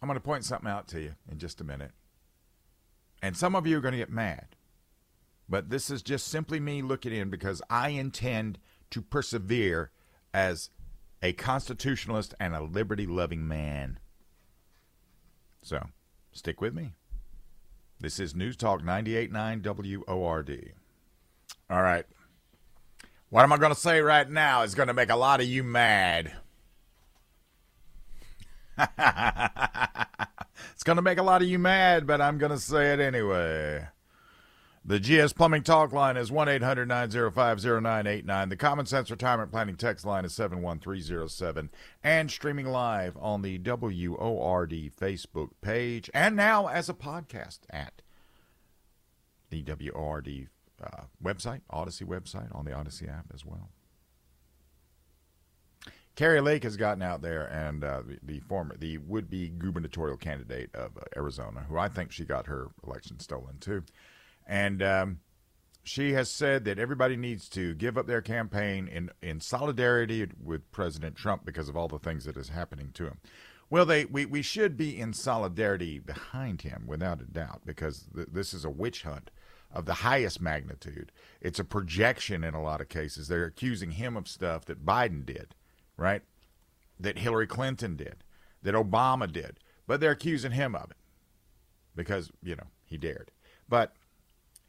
I'm 0.00 0.08
going 0.08 0.18
to 0.18 0.20
point 0.20 0.44
something 0.44 0.68
out 0.68 0.88
to 0.88 1.00
you 1.00 1.14
in 1.30 1.38
just 1.38 1.60
a 1.60 1.64
minute. 1.64 1.92
And 3.22 3.36
some 3.36 3.54
of 3.54 3.66
you 3.66 3.78
are 3.78 3.80
going 3.80 3.92
to 3.92 3.98
get 3.98 4.10
mad. 4.10 4.56
But 5.48 5.70
this 5.70 5.90
is 5.90 6.02
just 6.02 6.26
simply 6.26 6.58
me 6.58 6.82
looking 6.82 7.12
in 7.12 7.30
because 7.30 7.62
I 7.70 7.90
intend 7.90 8.58
to 8.90 9.00
persevere 9.00 9.92
as 10.34 10.70
a 11.22 11.32
constitutionalist 11.34 12.34
and 12.40 12.54
a 12.54 12.62
liberty 12.62 13.06
loving 13.06 13.46
man. 13.46 14.00
So, 15.62 15.86
stick 16.32 16.60
with 16.60 16.74
me. 16.74 16.92
This 18.00 18.18
is 18.18 18.34
News 18.34 18.56
Talk 18.56 18.82
98.9 18.82 20.08
WORD. 20.08 20.72
All 21.70 21.82
right. 21.82 22.04
What 23.30 23.44
am 23.44 23.52
I 23.52 23.56
going 23.56 23.72
to 23.72 23.78
say 23.78 24.00
right 24.00 24.28
now 24.28 24.62
is 24.62 24.74
going 24.74 24.88
to 24.88 24.94
make 24.94 25.08
a 25.08 25.16
lot 25.16 25.40
of 25.40 25.46
you 25.46 25.62
mad. 25.62 26.32
it's 28.76 28.90
going 30.82 30.96
to 30.96 31.02
make 31.02 31.18
a 31.18 31.22
lot 31.22 31.42
of 31.42 31.48
you 31.48 31.60
mad, 31.60 32.06
but 32.06 32.20
I'm 32.20 32.38
going 32.38 32.50
to 32.50 32.58
say 32.58 32.92
it 32.92 33.00
anyway. 33.00 33.86
The 34.84 34.98
GS 34.98 35.32
Plumbing 35.34 35.62
Talk 35.62 35.92
line 35.92 36.16
is 36.16 36.32
1 36.32 36.48
800 36.48 36.88
905 36.88 37.62
0989. 37.62 38.48
The 38.48 38.56
Common 38.56 38.84
Sense 38.84 39.12
Retirement 39.12 39.52
Planning 39.52 39.76
text 39.76 40.04
line 40.04 40.24
is 40.24 40.34
71307. 40.34 41.70
And 42.02 42.30
streaming 42.30 42.66
live 42.66 43.16
on 43.20 43.42
the 43.42 43.58
WORD 43.58 44.72
Facebook 45.00 45.50
page 45.60 46.10
and 46.12 46.34
now 46.34 46.66
as 46.66 46.88
a 46.88 46.94
podcast 46.94 47.60
at 47.70 48.02
the 49.50 49.62
WORD 49.62 50.48
uh, 50.82 51.02
website, 51.22 51.60
Audacy 51.72 52.04
website, 52.04 52.52
on 52.52 52.64
the 52.64 52.72
Audacy 52.72 53.08
app 53.08 53.26
as 53.32 53.46
well. 53.46 53.70
Kari 56.16 56.40
Lake 56.40 56.64
has 56.64 56.76
gotten 56.76 57.02
out 57.02 57.22
there, 57.22 57.46
and 57.46 57.84
uh, 57.84 58.02
the, 58.06 58.18
the, 58.22 58.40
former, 58.40 58.76
the 58.76 58.98
would-be 58.98 59.48
gubernatorial 59.48 60.16
candidate 60.16 60.74
of 60.74 60.96
uh, 60.98 61.02
Arizona, 61.16 61.64
who 61.68 61.78
I 61.78 61.88
think 61.88 62.12
she 62.12 62.24
got 62.24 62.46
her 62.46 62.68
election 62.84 63.18
stolen 63.20 63.58
too, 63.60 63.84
and 64.46 64.82
um, 64.82 65.20
she 65.82 66.12
has 66.12 66.30
said 66.30 66.64
that 66.64 66.78
everybody 66.78 67.16
needs 67.16 67.48
to 67.50 67.74
give 67.74 67.98
up 67.98 68.06
their 68.06 68.22
campaign 68.22 68.86
in, 68.86 69.10
in 69.20 69.40
solidarity 69.40 70.26
with 70.42 70.70
President 70.70 71.16
Trump 71.16 71.44
because 71.44 71.68
of 71.68 71.76
all 71.76 71.88
the 71.88 71.98
things 71.98 72.24
that 72.24 72.36
is 72.36 72.50
happening 72.50 72.90
to 72.94 73.04
him. 73.04 73.18
Well, 73.68 73.86
they 73.86 74.04
we, 74.04 74.26
we 74.26 74.42
should 74.42 74.76
be 74.76 75.00
in 75.00 75.14
solidarity 75.14 75.98
behind 75.98 76.62
him 76.62 76.84
without 76.86 77.22
a 77.22 77.24
doubt 77.24 77.62
because 77.64 78.04
th- 78.14 78.28
this 78.30 78.52
is 78.52 78.64
a 78.64 78.70
witch 78.70 79.02
hunt 79.02 79.30
of 79.72 79.86
the 79.86 79.94
highest 79.94 80.40
magnitude. 80.40 81.10
It's 81.40 81.58
a 81.58 81.64
projection 81.64 82.44
in 82.44 82.54
a 82.54 82.62
lot 82.62 82.80
of 82.82 82.90
cases. 82.90 83.28
They're 83.28 83.46
accusing 83.46 83.92
him 83.92 84.16
of 84.16 84.28
stuff 84.28 84.66
that 84.66 84.84
Biden 84.84 85.24
did, 85.24 85.54
right? 85.96 86.22
That 87.00 87.18
Hillary 87.18 87.46
Clinton 87.46 87.96
did, 87.96 88.16
that 88.62 88.74
Obama 88.74 89.30
did, 89.30 89.58
but 89.86 90.00
they're 90.00 90.10
accusing 90.10 90.52
him 90.52 90.74
of 90.74 90.90
it 90.90 90.98
because, 91.96 92.30
you 92.42 92.54
know, 92.54 92.66
he 92.84 92.98
dared. 92.98 93.30
But 93.68 93.94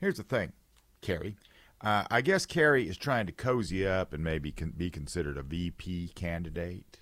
Here's 0.04 0.18
the 0.18 0.24
thing, 0.24 0.52
Kari. 1.02 1.38
Uh, 1.80 2.04
I 2.12 2.20
guess 2.20 2.46
Kari 2.46 2.90
is 2.90 2.98
trying 2.98 3.26
to 3.26 3.32
cozy 3.32 3.88
up 3.88 4.12
and 4.12 4.22
maybe 4.22 4.52
can 4.52 4.72
be 4.72 4.90
considered 4.90 5.38
a 5.38 5.44
VP 5.44 6.10
candidate 6.14 7.00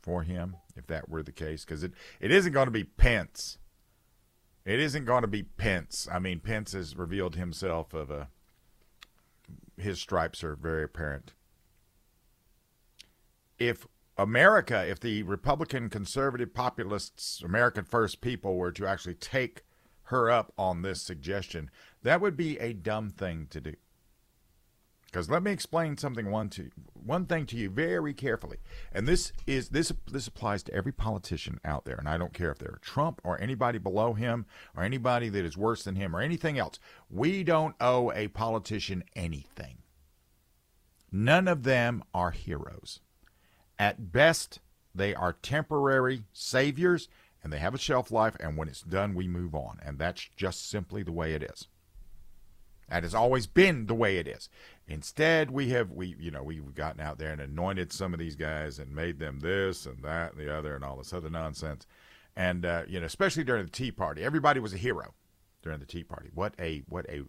for 0.00 0.22
him, 0.22 0.56
if 0.74 0.86
that 0.86 1.10
were 1.10 1.22
the 1.22 1.32
case, 1.32 1.66
because 1.66 1.84
it, 1.84 1.92
it 2.20 2.30
isn't 2.30 2.54
going 2.54 2.64
to 2.64 2.70
be 2.70 2.82
Pence. 2.82 3.58
It 4.64 4.80
isn't 4.80 5.04
going 5.04 5.20
to 5.20 5.28
be 5.28 5.42
Pence. 5.42 6.08
I 6.10 6.18
mean, 6.18 6.40
Pence 6.40 6.72
has 6.72 6.96
revealed 6.96 7.36
himself 7.36 7.92
of 7.92 8.10
a 8.10 8.28
his 9.76 10.00
stripes 10.00 10.42
are 10.42 10.56
very 10.56 10.84
apparent. 10.84 11.34
If 13.58 13.86
America, 14.16 14.82
if 14.88 14.98
the 14.98 15.24
Republican 15.24 15.90
conservative 15.90 16.54
populists, 16.54 17.42
American 17.44 17.84
First 17.84 18.22
people 18.22 18.56
were 18.56 18.72
to 18.72 18.86
actually 18.86 19.16
take 19.16 19.64
her 20.08 20.30
up 20.30 20.52
on 20.58 20.82
this 20.82 21.02
suggestion, 21.02 21.70
that 22.04 22.20
would 22.20 22.36
be 22.36 22.58
a 22.60 22.72
dumb 22.72 23.10
thing 23.10 23.48
to 23.50 23.60
do. 23.60 23.74
Because 25.06 25.30
let 25.30 25.42
me 25.42 25.52
explain 25.52 25.96
something 25.96 26.30
one 26.30 26.48
to 26.50 26.70
one 26.92 27.26
thing 27.26 27.46
to 27.46 27.56
you 27.56 27.70
very 27.70 28.12
carefully, 28.14 28.58
and 28.92 29.06
this 29.06 29.32
is 29.46 29.68
this 29.68 29.92
this 30.10 30.26
applies 30.26 30.64
to 30.64 30.74
every 30.74 30.90
politician 30.90 31.60
out 31.64 31.84
there, 31.84 31.94
and 31.96 32.08
I 32.08 32.18
don't 32.18 32.32
care 32.32 32.50
if 32.50 32.58
they're 32.58 32.78
Trump 32.82 33.20
or 33.22 33.40
anybody 33.40 33.78
below 33.78 34.14
him 34.14 34.46
or 34.76 34.82
anybody 34.82 35.28
that 35.28 35.44
is 35.44 35.56
worse 35.56 35.84
than 35.84 35.94
him 35.94 36.16
or 36.16 36.20
anything 36.20 36.58
else. 36.58 36.80
We 37.08 37.44
don't 37.44 37.76
owe 37.80 38.10
a 38.12 38.28
politician 38.28 39.04
anything. 39.14 39.78
None 41.12 41.46
of 41.46 41.62
them 41.62 42.02
are 42.12 42.32
heroes. 42.32 42.98
At 43.78 44.10
best, 44.10 44.58
they 44.92 45.14
are 45.14 45.32
temporary 45.32 46.24
saviors 46.32 47.08
and 47.44 47.52
they 47.52 47.58
have 47.58 47.74
a 47.74 47.78
shelf 47.78 48.10
life, 48.10 48.36
and 48.40 48.56
when 48.56 48.68
it's 48.68 48.80
done, 48.80 49.14
we 49.14 49.28
move 49.28 49.54
on. 49.54 49.78
And 49.84 49.98
that's 49.98 50.28
just 50.34 50.68
simply 50.68 51.02
the 51.02 51.12
way 51.12 51.34
it 51.34 51.42
is. 51.42 51.68
That 52.88 53.02
has 53.02 53.14
always 53.14 53.46
been 53.46 53.86
the 53.86 53.94
way 53.94 54.18
it 54.18 54.28
is. 54.28 54.48
Instead, 54.86 55.50
we 55.50 55.70
have 55.70 55.90
we 55.90 56.14
you 56.18 56.30
know 56.30 56.42
we've 56.42 56.74
gotten 56.74 57.00
out 57.00 57.18
there 57.18 57.32
and 57.32 57.40
anointed 57.40 57.92
some 57.92 58.12
of 58.12 58.18
these 58.20 58.36
guys 58.36 58.78
and 58.78 58.94
made 58.94 59.18
them 59.18 59.40
this 59.40 59.86
and 59.86 60.02
that 60.02 60.32
and 60.32 60.40
the 60.40 60.54
other 60.54 60.74
and 60.74 60.84
all 60.84 60.96
this 60.96 61.12
other 61.12 61.30
nonsense, 61.30 61.86
and 62.36 62.66
uh, 62.66 62.82
you 62.86 63.00
know 63.00 63.06
especially 63.06 63.44
during 63.44 63.64
the 63.64 63.70
Tea 63.70 63.90
Party, 63.90 64.22
everybody 64.22 64.60
was 64.60 64.74
a 64.74 64.78
hero 64.78 65.14
during 65.62 65.80
the 65.80 65.86
Tea 65.86 66.04
Party. 66.04 66.28
What 66.34 66.54
a 66.58 66.82
what 66.86 67.08
a, 67.08 67.22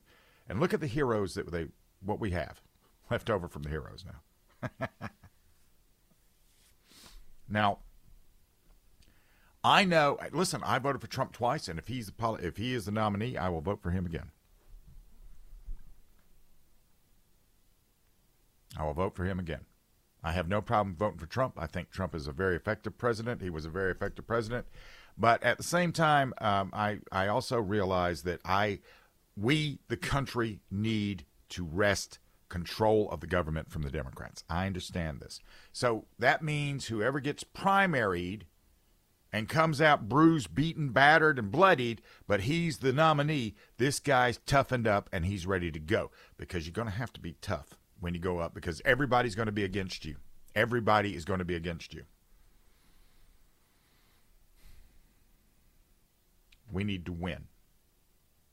and 0.50 0.60
look 0.60 0.74
at 0.74 0.82
the 0.82 0.88
heroes 0.88 1.36
that 1.36 1.52
they 1.52 1.68
what 2.04 2.20
we 2.20 2.32
have 2.32 2.62
left 3.10 3.30
over 3.30 3.48
from 3.48 3.64
the 3.64 3.70
heroes 3.70 4.04
now. 4.06 4.90
now, 7.50 7.80
I 9.64 9.86
know. 9.86 10.20
Listen, 10.34 10.62
I 10.64 10.78
voted 10.80 11.02
for 11.02 11.08
Trump 11.08 11.32
twice, 11.32 11.70
and 11.70 11.80
if 11.80 11.88
he's 11.88 12.08
the 12.08 12.34
if 12.42 12.58
he 12.58 12.74
is 12.74 12.86
the 12.86 12.92
nominee, 12.92 13.38
I 13.38 13.48
will 13.48 13.62
vote 13.62 13.82
for 13.82 13.92
him 13.92 14.06
again. 14.06 14.32
I 18.78 18.84
will 18.84 18.94
vote 18.94 19.16
for 19.16 19.26
him 19.26 19.40
again. 19.40 19.62
I 20.24 20.32
have 20.32 20.48
no 20.48 20.62
problem 20.62 20.96
voting 20.96 21.20
for 21.20 21.28
Trump. 21.28 21.54
I 21.58 21.68
think 21.68 21.92
Trump 21.92 22.16
is 22.16 22.28
a 22.28 22.32
very 22.32 22.56
effective 22.56 22.98
president. 22.98 23.42
He 23.42 23.52
was 23.52 23.66
a 23.66 23.70
very 23.70 23.92
effective 23.92 24.26
president. 24.26 24.66
But 25.18 25.44
at 25.44 25.58
the 25.58 25.64
same 25.64 25.92
time, 25.92 26.34
um, 26.40 26.72
I, 26.74 27.00
I 27.12 27.28
also 27.28 27.60
realize 27.60 28.24
that 28.24 28.42
I, 28.44 28.80
we, 29.38 29.80
the 29.88 29.98
country, 29.98 30.62
need 30.72 31.26
to 31.50 31.64
wrest 31.64 32.18
control 32.50 33.10
of 33.12 33.22
the 33.22 33.28
government 33.28 33.72
from 33.72 33.84
the 33.84 33.92
Democrats. 33.92 34.44
I 34.50 34.66
understand 34.66 35.20
this. 35.20 35.40
So 35.72 36.06
that 36.18 36.44
means 36.44 36.88
whoever 36.88 37.20
gets 37.20 37.44
primaried 37.44 38.44
and 39.32 39.48
comes 39.48 39.80
out 39.80 40.10
bruised, 40.10 40.56
beaten, 40.56 40.90
battered, 40.90 41.38
and 41.38 41.52
bloodied, 41.52 42.02
but 42.28 42.42
he's 42.42 42.80
the 42.80 42.94
nominee, 42.94 43.56
this 43.78 44.00
guy's 44.00 44.40
toughened 44.46 44.88
up 44.88 45.10
and 45.12 45.26
he's 45.26 45.46
ready 45.46 45.72
to 45.72 45.80
go 45.80 46.10
because 46.38 46.66
you're 46.66 46.74
going 46.74 46.88
to 46.88 46.94
have 46.94 47.14
to 47.14 47.20
be 47.20 47.36
tough 47.42 47.78
when 48.00 48.14
you 48.14 48.20
go 48.20 48.40
up 48.40 48.54
because 48.54 48.82
everybody's 48.86 49.36
going 49.36 49.48
to 49.48 49.52
be 49.52 49.64
against 49.64 50.06
you. 50.06 50.16
Everybody 50.56 51.16
is 51.16 51.26
going 51.26 51.40
to 51.40 51.46
be 51.46 51.56
against 51.56 51.94
you. 51.94 52.04
We 56.72 56.84
need 56.84 57.06
to 57.06 57.12
win. 57.12 57.46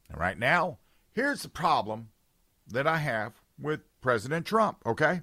And 0.08 0.18
right 0.18 0.38
now, 0.38 0.78
here's 1.12 1.42
the 1.42 1.48
problem 1.48 2.08
that 2.68 2.86
I 2.86 2.98
have 2.98 3.40
with 3.58 3.80
President 4.00 4.46
Trump, 4.46 4.78
okay? 4.84 5.22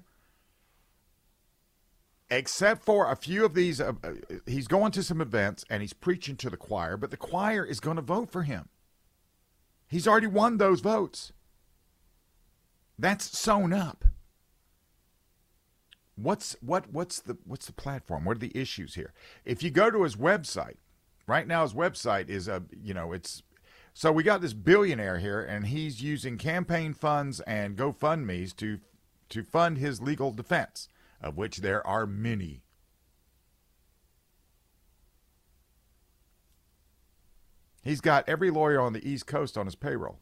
Except 2.30 2.84
for 2.84 3.10
a 3.10 3.16
few 3.16 3.44
of 3.44 3.54
these, 3.54 3.80
uh, 3.80 3.92
uh 4.04 4.12
he's 4.46 4.68
going 4.68 4.92
to 4.92 5.02
some 5.02 5.20
events 5.20 5.64
and 5.68 5.82
he's 5.82 5.92
preaching 5.92 6.36
to 6.36 6.50
the 6.50 6.56
choir, 6.56 6.96
but 6.96 7.10
the 7.10 7.16
choir 7.16 7.64
is 7.64 7.80
going 7.80 7.96
to 7.96 8.02
vote 8.02 8.30
for 8.30 8.42
him. 8.42 8.68
He's 9.88 10.06
already 10.06 10.28
won 10.28 10.58
those 10.58 10.80
votes. 10.80 11.32
That's 13.00 13.38
sewn 13.38 13.72
up. 13.72 14.04
What's 16.16 16.54
what 16.60 16.92
what's 16.92 17.20
the 17.20 17.38
what's 17.46 17.64
the 17.64 17.72
platform? 17.72 18.26
What 18.26 18.36
are 18.36 18.40
the 18.40 18.52
issues 18.54 18.94
here? 18.94 19.14
If 19.46 19.62
you 19.62 19.70
go 19.70 19.90
to 19.90 20.02
his 20.02 20.16
website, 20.16 20.76
right 21.26 21.46
now 21.46 21.62
his 21.62 21.72
website 21.72 22.28
is 22.28 22.46
a 22.46 22.62
you 22.78 22.92
know 22.92 23.12
it's 23.12 23.42
so 23.94 24.12
we 24.12 24.22
got 24.22 24.42
this 24.42 24.52
billionaire 24.52 25.18
here 25.18 25.40
and 25.40 25.68
he's 25.68 26.02
using 26.02 26.36
campaign 26.36 26.92
funds 26.92 27.40
and 27.40 27.74
GoFundMe's 27.74 28.52
to 28.54 28.80
to 29.30 29.42
fund 29.44 29.78
his 29.78 30.02
legal 30.02 30.30
defense, 30.30 30.86
of 31.22 31.38
which 31.38 31.58
there 31.58 31.86
are 31.86 32.06
many. 32.06 32.60
He's 37.82 38.02
got 38.02 38.28
every 38.28 38.50
lawyer 38.50 38.78
on 38.78 38.92
the 38.92 39.08
East 39.08 39.26
Coast 39.26 39.56
on 39.56 39.64
his 39.64 39.74
payroll. 39.74 40.18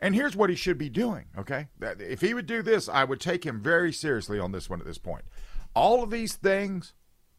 And 0.00 0.14
here's 0.14 0.36
what 0.36 0.50
he 0.50 0.56
should 0.56 0.78
be 0.78 0.88
doing, 0.88 1.26
okay? 1.36 1.68
If 1.80 2.20
he 2.20 2.34
would 2.34 2.46
do 2.46 2.62
this, 2.62 2.88
I 2.88 3.04
would 3.04 3.20
take 3.20 3.44
him 3.44 3.60
very 3.60 3.92
seriously 3.92 4.38
on 4.38 4.52
this 4.52 4.70
one 4.70 4.80
at 4.80 4.86
this 4.86 4.98
point. 4.98 5.24
All 5.74 6.02
of 6.02 6.10
these 6.10 6.34
things 6.34 6.92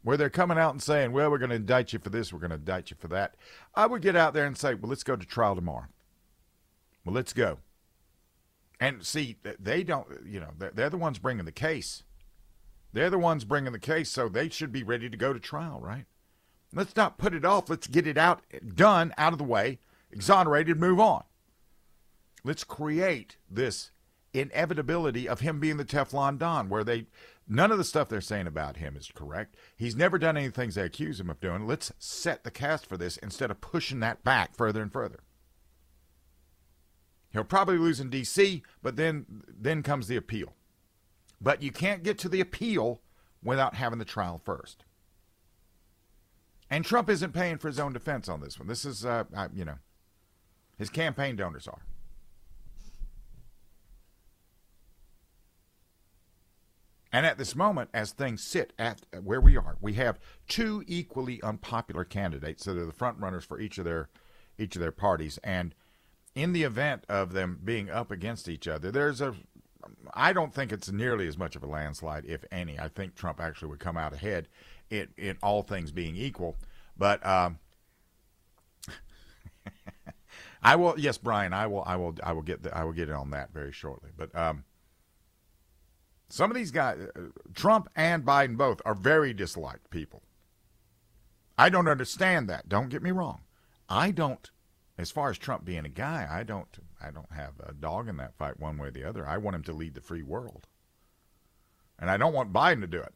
where 0.04 0.18
they're 0.18 0.30
coming 0.30 0.58
out 0.58 0.72
and 0.74 0.84
saying, 0.84 1.12
well, 1.12 1.30
we're 1.30 1.38
going 1.38 1.50
to 1.50 1.56
indict 1.56 1.94
you 1.94 2.00
for 2.00 2.10
this, 2.10 2.32
we're 2.32 2.40
going 2.40 2.52
to 2.52 2.56
indict 2.56 2.92
you 2.92 2.98
for 3.00 3.08
that, 3.10 3.36
I 3.76 3.86
would 3.86 4.02
get 4.02 4.16
out 4.16 4.34
there 4.34 4.46
and 4.46 4.58
say, 4.58 4.74
well, 4.74 4.90
let's 4.90 5.04
go 5.04 5.16
to 5.16 5.26
trial 5.26 5.56
tomorrow. 5.56 5.88
Well, 7.04 7.16
let's 7.16 7.34
go. 7.34 7.60
And 8.80 9.06
see, 9.06 9.38
they 9.60 9.84
don't, 9.84 10.08
you 10.26 10.40
know, 10.40 10.52
they're 10.58 10.90
the 10.90 10.98
ones 10.98 11.20
bringing 11.20 11.46
the 11.46 11.52
case. 11.52 12.04
They're 12.94 13.10
the 13.10 13.20
ones 13.20 13.44
bringing 13.44 13.74
the 13.74 13.80
case, 13.80 14.10
so 14.10 14.30
they 14.30 14.50
should 14.50 14.72
be 14.72 14.84
ready 14.84 15.10
to 15.10 15.18
go 15.18 15.34
to 15.34 15.40
trial, 15.40 15.80
right? 15.82 16.06
Let's 16.74 16.96
not 16.96 17.18
put 17.18 17.34
it 17.34 17.44
off. 17.44 17.70
Let's 17.70 17.88
get 17.88 18.08
it 18.08 18.18
out, 18.18 18.42
done, 18.76 19.14
out 19.18 19.34
of 19.34 19.38
the 19.38 19.44
way, 19.44 19.80
exonerated, 20.12 20.80
move 20.80 21.00
on. 21.00 21.24
Let's 22.44 22.64
create 22.64 23.38
this 23.50 23.92
inevitability 24.34 25.28
of 25.28 25.40
him 25.40 25.60
being 25.60 25.78
the 25.78 25.86
Teflon 25.86 26.38
Don, 26.38 26.70
where 26.70 26.84
they 26.84 27.08
none 27.48 27.72
of 27.72 27.78
the 27.78 27.84
stuff 27.84 28.10
they're 28.10 28.22
saying 28.22 28.48
about 28.48 28.78
him 28.78 28.96
is 28.96 29.12
correct. 29.14 29.56
He's 29.76 29.96
never 29.96 30.18
done 30.18 30.38
any 30.38 30.50
things 30.50 30.76
they 30.76 30.84
accuse 30.84 31.20
him 31.20 31.30
of 31.30 31.40
doing. 31.40 31.66
Let's 31.66 31.92
set 31.98 32.44
the 32.44 32.52
cast 32.52 32.86
for 32.86 32.98
this 32.98 33.18
instead 33.18 33.52
of 33.52 33.62
pushing 33.62 34.00
that 34.02 34.24
back 34.24 34.56
further 34.56 34.82
and 34.82 34.92
further. 34.94 35.20
He'll 37.32 37.44
probably 37.44 37.78
lose 37.78 38.00
in 38.00 38.10
D.C., 38.10 38.64
but 38.82 38.96
then 38.96 39.44
then 39.48 39.84
comes 39.84 40.08
the 40.08 40.16
appeal. 40.16 40.54
But 41.42 41.62
you 41.62 41.72
can't 41.72 42.04
get 42.04 42.18
to 42.20 42.30
the 42.30 42.42
appeal 42.42 43.02
without 43.44 43.76
having 43.76 44.00
the 44.00 44.06
trial 44.06 44.42
first. 44.44 44.84
And 46.70 46.86
Trump 46.86 47.10
isn't 47.10 47.34
paying 47.34 47.58
for 47.58 47.68
his 47.68 47.80
own 47.80 47.94
defense 47.94 48.30
on 48.30 48.42
this 48.42 48.60
one. 48.60 48.68
This 48.68 48.86
is, 48.86 49.06
uh, 49.06 49.24
you 49.54 49.66
know, 49.66 49.78
his 50.78 50.90
campaign 50.90 51.36
donors 51.36 51.68
are. 51.68 51.82
And 57.12 57.26
at 57.26 57.38
this 57.38 57.56
moment, 57.56 57.90
as 57.94 58.12
things 58.12 58.44
sit 58.44 58.74
at 58.78 59.02
where 59.24 59.42
we 59.42 59.58
are, 59.58 59.78
we 59.82 59.94
have 59.94 60.20
two 60.48 60.84
equally 60.88 61.42
unpopular 61.42 62.06
candidates 62.06 62.66
that 62.66 62.78
are 62.78 62.86
the 62.86 62.94
front 62.94 63.20
runners 63.20 63.44
for 63.44 63.60
each 63.60 63.78
of 63.78 63.86
their 63.86 64.10
each 64.58 64.76
of 64.76 64.82
their 64.82 64.92
parties. 64.92 65.40
And 65.44 65.74
in 66.36 66.54
the 66.54 66.64
event 66.64 67.06
of 67.10 67.34
them 67.34 67.60
being 67.64 67.90
up 67.90 68.12
against 68.12 68.48
each 68.48 68.68
other, 68.68 68.92
there's 68.92 69.22
a 69.22 69.36
I 70.14 70.34
don't 70.34 70.54
think 70.54 70.72
it's 70.72 70.92
nearly 70.92 71.28
as 71.28 71.38
much 71.38 71.56
of 71.56 71.64
a 71.64 71.68
landslide, 71.68 72.26
if 72.26 72.44
any. 72.52 72.80
I 72.80 72.90
think 72.90 73.16
Trump 73.16 73.40
actually 73.40 73.70
would 73.70 73.80
come 73.80 73.98
out 73.98 74.14
ahead 74.14 74.48
in, 74.90 75.08
in 75.18 75.38
all 75.42 75.64
things 75.64 75.92
being 75.92 76.16
equal. 76.16 76.58
But 76.98 77.26
um, 77.26 77.60
I 80.64 80.76
will, 80.76 80.96
yes, 80.98 81.18
Brian, 81.18 81.54
I 81.54 81.68
will, 81.68 81.84
I 81.86 81.96
will, 81.96 82.16
I 82.24 82.34
will 82.34 82.42
get, 82.42 82.64
the, 82.64 82.76
I 82.76 82.84
will 82.84 82.94
get 82.94 83.10
in 83.10 83.16
on 83.16 83.32
that 83.32 83.54
very 83.54 83.72
shortly. 83.72 84.10
But 84.16 84.36
um, 84.36 84.64
some 86.30 86.52
of 86.52 86.56
these 86.56 86.72
guys, 86.72 87.00
uh, 87.16 87.22
Trump 87.56 87.90
and 87.96 88.24
Biden 88.24 88.56
both, 88.56 88.82
are 88.86 88.94
very 88.94 89.34
disliked 89.34 89.90
people. 89.90 90.24
I 91.58 91.70
don't 91.70 91.88
understand 91.88 92.48
that. 92.50 92.70
Don't 92.70 92.90
get 92.90 93.04
me 93.04 93.12
wrong. 93.12 93.42
I 93.90 94.12
don't. 94.12 94.50
As 94.98 95.12
far 95.12 95.30
as 95.30 95.38
Trump 95.38 95.66
being 95.66 95.86
a 95.86 95.90
guy, 95.90 96.28
I 96.30 96.44
don't. 96.44 96.68
I 97.02 97.12
don't 97.12 97.32
have 97.32 97.54
a 97.62 97.74
dog 97.74 98.08
in 98.08 98.18
that 98.18 98.38
fight 98.38 98.60
one 98.60 98.78
way 98.78 98.90
or 98.90 98.92
the 98.92 99.04
other. 99.04 99.28
I 99.28 99.38
want 99.38 99.56
him 99.56 99.64
to 99.64 99.74
lead 99.74 99.96
the 99.96 100.02
free 100.02 100.24
world, 100.24 100.68
and 101.98 102.12
I 102.12 102.18
don't 102.18 102.34
want 102.34 102.54
Biden 102.54 102.82
to 102.82 102.88
do 102.88 103.02
it. 103.02 103.14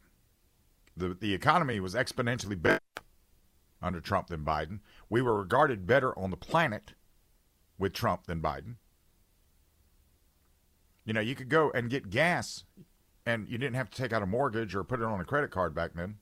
the 0.96 1.14
The 1.14 1.34
economy 1.34 1.80
was 1.80 1.94
exponentially 1.94 2.60
better 2.60 2.80
under 3.82 4.00
Trump 4.00 4.28
than 4.28 4.46
Biden. 4.46 4.80
We 5.10 5.22
were 5.22 5.38
regarded 5.38 5.86
better 5.86 6.18
on 6.18 6.32
the 6.32 6.38
planet 6.38 6.94
with 7.78 7.94
Trump 7.94 8.26
than 8.26 8.42
Biden. 8.42 8.76
You 11.06 11.14
know, 11.14 11.22
you 11.22 11.36
could 11.36 11.50
go 11.50 11.70
and 11.72 11.90
get 11.90 12.10
gas 12.10 12.64
and 13.26 13.48
you 13.48 13.58
didn't 13.58 13.76
have 13.76 13.90
to 13.90 14.02
take 14.02 14.14
out 14.14 14.22
a 14.22 14.26
mortgage 14.26 14.76
or 14.76 14.84
put 14.84 15.00
it 15.00 15.06
on 15.06 15.20
a 15.20 15.26
credit 15.26 15.52
card 15.52 15.74
back 15.74 15.92
then. 15.96 16.18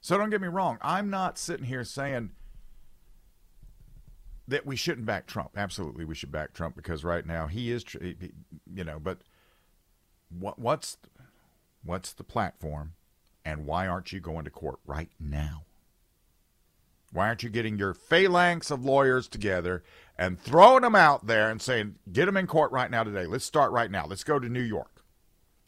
So 0.00 0.16
don't 0.16 0.30
get 0.30 0.40
me 0.40 0.48
wrong. 0.48 0.78
I'm 0.80 1.10
not 1.10 1.36
sitting 1.36 1.66
here 1.66 1.84
saying 1.84 2.30
that 4.46 4.64
we 4.64 4.74
shouldn't 4.74 5.06
back 5.06 5.26
Trump. 5.26 5.50
Absolutely, 5.56 6.06
we 6.06 6.14
should 6.14 6.32
back 6.32 6.54
Trump 6.54 6.74
because 6.74 7.04
right 7.04 7.26
now 7.26 7.46
he 7.46 7.70
is, 7.70 7.84
you 7.94 8.84
know. 8.84 8.98
But 8.98 9.18
what, 10.30 10.58
what's 10.58 10.96
what's 11.84 12.12
the 12.14 12.24
platform, 12.24 12.94
and 13.44 13.66
why 13.66 13.86
aren't 13.86 14.12
you 14.12 14.20
going 14.20 14.44
to 14.44 14.50
court 14.50 14.78
right 14.86 15.10
now? 15.20 15.64
Why 17.12 17.28
aren't 17.28 17.42
you 17.42 17.48
getting 17.48 17.78
your 17.78 17.94
phalanx 17.94 18.70
of 18.70 18.84
lawyers 18.84 19.28
together 19.28 19.82
and 20.18 20.38
throwing 20.38 20.82
them 20.82 20.94
out 20.94 21.26
there 21.26 21.50
and 21.50 21.60
saying, 21.60 21.96
get 22.12 22.26
them 22.26 22.36
in 22.36 22.46
court 22.46 22.70
right 22.70 22.90
now 22.90 23.02
today? 23.02 23.26
Let's 23.26 23.44
start 23.44 23.72
right 23.72 23.90
now. 23.90 24.06
Let's 24.06 24.24
go 24.24 24.38
to 24.38 24.48
New 24.48 24.62
York. 24.62 25.04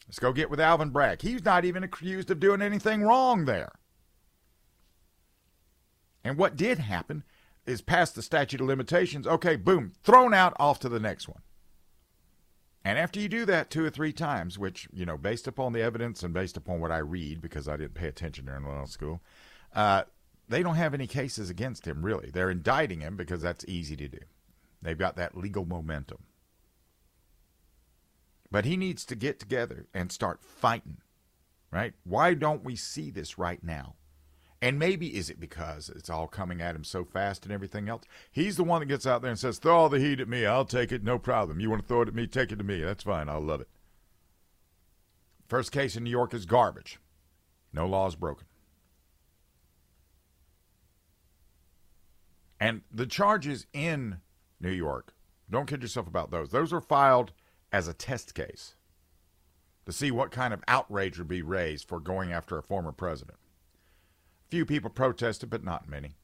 Let's 0.07 0.19
go 0.19 0.33
get 0.33 0.49
with 0.49 0.59
Alvin 0.59 0.89
Bragg. 0.89 1.21
He's 1.21 1.43
not 1.43 1.65
even 1.65 1.83
accused 1.83 2.29
of 2.29 2.39
doing 2.39 2.61
anything 2.61 3.03
wrong 3.03 3.45
there. 3.45 3.71
And 6.23 6.37
what 6.37 6.55
did 6.55 6.79
happen 6.79 7.23
is 7.65 7.81
past 7.81 8.15
the 8.15 8.21
statute 8.21 8.61
of 8.61 8.67
limitations. 8.67 9.25
Okay, 9.25 9.55
boom, 9.55 9.93
thrown 10.03 10.33
out 10.33 10.53
off 10.59 10.79
to 10.81 10.89
the 10.89 10.99
next 10.99 11.27
one. 11.27 11.41
And 12.83 12.97
after 12.97 13.19
you 13.19 13.29
do 13.29 13.45
that 13.45 13.69
two 13.69 13.85
or 13.85 13.89
three 13.89 14.11
times, 14.11 14.57
which, 14.57 14.87
you 14.91 15.05
know, 15.05 15.17
based 15.17 15.47
upon 15.47 15.73
the 15.73 15.81
evidence 15.81 16.23
and 16.23 16.33
based 16.33 16.57
upon 16.57 16.79
what 16.81 16.91
I 16.91 16.97
read, 16.97 17.41
because 17.41 17.67
I 17.67 17.77
didn't 17.77 17.93
pay 17.93 18.07
attention 18.07 18.45
during 18.45 18.65
law 18.65 18.85
school, 18.85 19.21
uh, 19.75 20.03
they 20.51 20.63
don't 20.63 20.75
have 20.75 20.93
any 20.93 21.07
cases 21.07 21.49
against 21.49 21.87
him, 21.87 22.05
really. 22.05 22.29
They're 22.29 22.51
indicting 22.51 23.01
him 23.01 23.15
because 23.15 23.41
that's 23.41 23.65
easy 23.67 23.95
to 23.95 24.07
do. 24.07 24.19
They've 24.81 24.97
got 24.97 25.15
that 25.15 25.37
legal 25.37 25.65
momentum. 25.65 26.23
But 28.51 28.65
he 28.65 28.75
needs 28.75 29.05
to 29.05 29.15
get 29.15 29.39
together 29.39 29.87
and 29.93 30.11
start 30.11 30.43
fighting, 30.43 30.97
right? 31.71 31.93
Why 32.03 32.33
don't 32.33 32.63
we 32.63 32.75
see 32.75 33.09
this 33.09 33.37
right 33.37 33.63
now? 33.63 33.95
And 34.61 34.77
maybe 34.77 35.15
is 35.17 35.29
it 35.29 35.39
because 35.39 35.89
it's 35.89 36.09
all 36.09 36.27
coming 36.27 36.61
at 36.61 36.75
him 36.75 36.83
so 36.83 37.03
fast 37.03 37.45
and 37.45 37.53
everything 37.53 37.89
else? 37.89 38.03
He's 38.31 38.57
the 38.57 38.63
one 38.63 38.81
that 38.81 38.87
gets 38.87 39.07
out 39.07 39.21
there 39.21 39.31
and 39.31 39.39
says, 39.39 39.57
throw 39.57 39.75
all 39.75 39.89
the 39.89 39.99
heat 39.99 40.19
at 40.19 40.27
me. 40.27 40.45
I'll 40.45 40.65
take 40.65 40.91
it. 40.91 41.03
No 41.03 41.17
problem. 41.17 41.59
You 41.59 41.69
want 41.69 41.81
to 41.81 41.87
throw 41.87 42.01
it 42.01 42.09
at 42.09 42.13
me? 42.13 42.27
Take 42.27 42.51
it 42.51 42.57
to 42.57 42.63
me. 42.63 42.81
That's 42.81 43.03
fine. 43.03 43.27
I'll 43.27 43.41
love 43.41 43.61
it. 43.61 43.69
First 45.47 45.71
case 45.71 45.95
in 45.95 46.03
New 46.03 46.11
York 46.11 46.33
is 46.33 46.45
garbage. 46.45 46.99
No 47.73 47.87
laws 47.87 48.15
broken. 48.15 48.45
And 52.61 52.81
the 52.91 53.07
charges 53.07 53.65
in 53.73 54.21
New 54.59 54.69
York, 54.69 55.15
don't 55.49 55.65
kid 55.65 55.81
yourself 55.81 56.07
about 56.07 56.29
those. 56.29 56.51
Those 56.51 56.71
were 56.71 56.79
filed 56.79 57.33
as 57.71 57.87
a 57.87 57.93
test 57.93 58.35
case 58.35 58.75
to 59.87 59.91
see 59.91 60.11
what 60.11 60.29
kind 60.29 60.53
of 60.53 60.63
outrage 60.67 61.17
would 61.17 61.27
be 61.27 61.41
raised 61.41 61.87
for 61.87 61.99
going 61.99 62.31
after 62.31 62.59
a 62.59 62.63
former 62.63 62.91
president. 62.91 63.39
Few 64.49 64.63
people 64.63 64.91
protested, 64.91 65.49
but 65.49 65.63
not 65.63 65.89
many. 65.89 66.17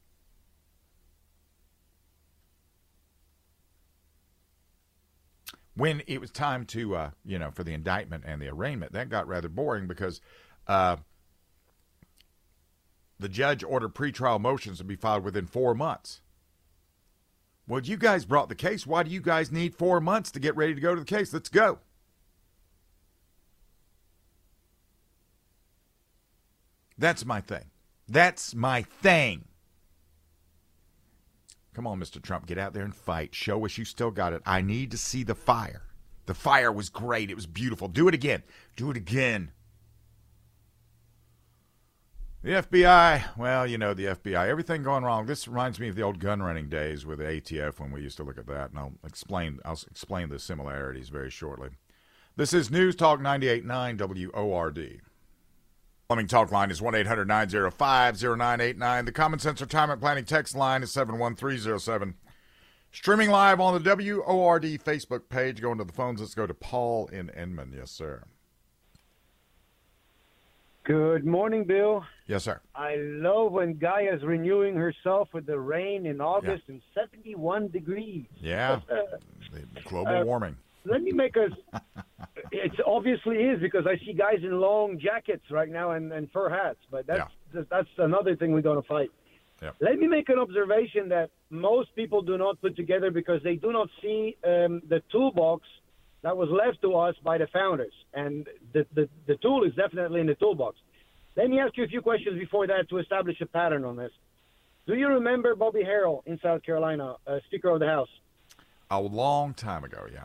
When 5.74 6.02
it 6.06 6.20
was 6.20 6.30
time 6.30 6.66
to, 6.66 6.94
uh, 6.94 7.10
you 7.24 7.40
know, 7.40 7.50
for 7.50 7.64
the 7.64 7.74
indictment 7.74 8.22
and 8.24 8.40
the 8.40 8.48
arraignment, 8.48 8.92
that 8.92 9.08
got 9.08 9.26
rather 9.26 9.48
boring 9.48 9.88
because 9.88 10.20
uh, 10.68 10.98
the 13.18 13.28
judge 13.28 13.64
ordered 13.64 13.96
pretrial 13.96 14.40
motions 14.40 14.78
to 14.78 14.84
be 14.84 14.94
filed 14.94 15.24
within 15.24 15.46
four 15.46 15.74
months. 15.74 16.20
Well, 17.68 17.82
you 17.82 17.98
guys 17.98 18.24
brought 18.24 18.48
the 18.48 18.54
case. 18.54 18.86
Why 18.86 19.02
do 19.02 19.10
you 19.10 19.20
guys 19.20 19.52
need 19.52 19.74
four 19.74 20.00
months 20.00 20.30
to 20.32 20.40
get 20.40 20.56
ready 20.56 20.74
to 20.74 20.80
go 20.80 20.94
to 20.94 21.00
the 21.00 21.06
case? 21.06 21.32
Let's 21.34 21.50
go. 21.50 21.78
That's 26.96 27.26
my 27.26 27.42
thing. 27.42 27.66
That's 28.08 28.54
my 28.54 28.82
thing. 28.82 29.44
Come 31.74 31.86
on, 31.86 32.00
Mr. 32.00 32.20
Trump, 32.20 32.46
get 32.46 32.58
out 32.58 32.72
there 32.72 32.82
and 32.84 32.94
fight. 32.94 33.34
Show 33.34 33.64
us 33.66 33.78
you 33.78 33.84
still 33.84 34.10
got 34.10 34.32
it. 34.32 34.42
I 34.46 34.62
need 34.62 34.90
to 34.90 34.98
see 34.98 35.22
the 35.22 35.34
fire. 35.34 35.82
The 36.26 36.34
fire 36.34 36.72
was 36.72 36.88
great. 36.88 37.30
It 37.30 37.36
was 37.36 37.46
beautiful. 37.46 37.86
Do 37.86 38.08
it 38.08 38.14
again. 38.14 38.42
Do 38.76 38.90
it 38.90 38.96
again. 38.96 39.52
The 42.40 42.50
FBI, 42.50 43.36
well, 43.36 43.66
you 43.66 43.78
know, 43.78 43.94
the 43.94 44.04
FBI, 44.04 44.46
everything 44.46 44.84
going 44.84 45.02
wrong. 45.02 45.26
This 45.26 45.48
reminds 45.48 45.80
me 45.80 45.88
of 45.88 45.96
the 45.96 46.02
old 46.02 46.20
gun 46.20 46.40
running 46.40 46.68
days 46.68 47.04
with 47.04 47.18
the 47.18 47.24
ATF 47.24 47.80
when 47.80 47.90
we 47.90 48.00
used 48.00 48.16
to 48.18 48.22
look 48.22 48.38
at 48.38 48.46
that, 48.46 48.70
and 48.70 48.78
I'll 48.78 48.92
explain 49.04 49.58
I'll 49.64 49.80
explain 49.90 50.28
the 50.28 50.38
similarities 50.38 51.08
very 51.08 51.30
shortly. 51.30 51.70
This 52.36 52.52
is 52.52 52.70
News 52.70 52.94
Talk 52.94 53.18
98.9 53.18 54.32
WORD. 54.32 55.00
Plumbing 56.08 56.28
Talk 56.28 56.52
line 56.52 56.70
is 56.70 56.80
1-800-905-0989. 56.80 59.04
The 59.04 59.12
Common 59.12 59.40
Sense 59.40 59.60
Retirement 59.60 60.00
Planning 60.00 60.24
text 60.24 60.54
line 60.54 60.84
is 60.84 60.92
71307. 60.92 62.14
Streaming 62.92 63.30
live 63.30 63.58
on 63.58 63.74
the 63.74 63.80
WORD 63.80 64.62
Facebook 64.62 65.28
page. 65.28 65.60
Going 65.60 65.78
to 65.78 65.84
the 65.84 65.92
phones, 65.92 66.20
let's 66.20 66.36
go 66.36 66.46
to 66.46 66.54
Paul 66.54 67.08
in 67.08 67.30
Inman. 67.30 67.74
Yes, 67.76 67.90
sir. 67.90 68.22
Good 70.88 71.26
morning, 71.26 71.64
Bill. 71.64 72.02
Yes, 72.28 72.44
sir. 72.44 72.62
I 72.74 72.96
love 72.96 73.52
when 73.52 73.74
Gaia's 73.74 74.22
renewing 74.22 74.74
herself 74.74 75.28
with 75.34 75.44
the 75.44 75.58
rain 75.58 76.06
in 76.06 76.22
August 76.22 76.62
yeah. 76.66 76.76
and 76.76 76.82
71 76.94 77.68
degrees. 77.68 78.24
Yeah, 78.40 78.80
global 79.84 80.16
uh, 80.16 80.24
warming. 80.24 80.56
Let 80.86 81.02
me 81.02 81.12
make 81.12 81.36
a. 81.36 81.48
it 82.52 82.72
obviously 82.86 83.36
is 83.36 83.60
because 83.60 83.86
I 83.86 83.98
see 83.98 84.14
guys 84.14 84.38
in 84.42 84.58
long 84.58 84.98
jackets 84.98 85.44
right 85.50 85.68
now 85.68 85.90
and, 85.90 86.10
and 86.10 86.30
fur 86.30 86.48
hats, 86.48 86.78
but 86.90 87.06
that's 87.06 87.30
yeah. 87.54 87.64
that's 87.70 87.90
another 87.98 88.34
thing 88.34 88.52
we're 88.52 88.62
going 88.62 88.80
to 88.80 88.88
fight. 88.88 89.10
Yeah. 89.60 89.72
Let 89.82 89.98
me 89.98 90.06
make 90.06 90.30
an 90.30 90.38
observation 90.38 91.10
that 91.10 91.28
most 91.50 91.94
people 91.96 92.22
do 92.22 92.38
not 92.38 92.62
put 92.62 92.76
together 92.76 93.10
because 93.10 93.42
they 93.42 93.56
do 93.56 93.72
not 93.72 93.90
see 94.00 94.38
um, 94.42 94.80
the 94.88 95.02
toolbox 95.12 95.66
that 96.22 96.36
was 96.36 96.48
left 96.50 96.82
to 96.82 96.94
us 96.94 97.14
by 97.22 97.38
the 97.38 97.46
founders. 97.48 97.92
And 98.12 98.46
the, 98.72 98.86
the, 98.94 99.08
the 99.26 99.36
tool 99.36 99.64
is 99.64 99.74
definitely 99.74 100.20
in 100.20 100.26
the 100.26 100.34
toolbox. 100.34 100.76
Let 101.36 101.48
me 101.48 101.60
ask 101.60 101.76
you 101.76 101.84
a 101.84 101.88
few 101.88 102.02
questions 102.02 102.38
before 102.38 102.66
that 102.66 102.88
to 102.88 102.98
establish 102.98 103.40
a 103.40 103.46
pattern 103.46 103.84
on 103.84 103.96
this. 103.96 104.10
Do 104.86 104.94
you 104.94 105.06
remember 105.08 105.54
Bobby 105.54 105.84
Harrell 105.84 106.22
in 106.26 106.40
South 106.40 106.62
Carolina, 106.62 107.16
uh, 107.26 107.38
Speaker 107.46 107.68
of 107.68 107.80
the 107.80 107.86
House? 107.86 108.08
A 108.90 109.00
long 109.00 109.54
time 109.54 109.84
ago, 109.84 110.06
yeah. 110.12 110.24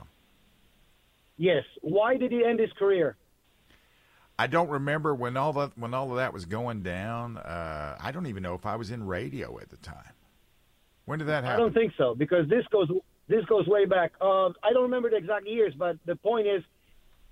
Yes. 1.37 1.65
Why 1.81 2.17
did 2.17 2.31
he 2.31 2.43
end 2.43 2.59
his 2.59 2.71
career? 2.73 3.17
I 4.39 4.47
don't 4.47 4.69
remember 4.69 5.13
when 5.13 5.37
all 5.37 5.53
that 5.53 5.77
when 5.77 5.93
all 5.93 6.09
of 6.09 6.17
that 6.17 6.33
was 6.33 6.45
going 6.45 6.81
down. 6.81 7.37
Uh, 7.37 7.97
I 7.99 8.11
don't 8.11 8.25
even 8.25 8.41
know 8.41 8.55
if 8.55 8.65
I 8.65 8.77
was 8.77 8.89
in 8.89 9.05
radio 9.05 9.59
at 9.59 9.69
the 9.69 9.77
time. 9.77 10.13
When 11.05 11.19
did 11.19 11.27
that 11.27 11.43
happen? 11.43 11.59
I 11.59 11.63
don't 11.63 11.73
think 11.73 11.93
so 11.97 12.15
because 12.15 12.47
this 12.49 12.65
goes 12.71 12.89
this 13.27 13.45
goes 13.45 13.67
way 13.67 13.85
back. 13.85 14.13
Uh, 14.19 14.47
I 14.63 14.73
don't 14.73 14.83
remember 14.83 15.09
the 15.09 15.17
exact 15.17 15.47
years, 15.47 15.73
but 15.77 15.97
the 16.05 16.15
point 16.15 16.47
is, 16.47 16.63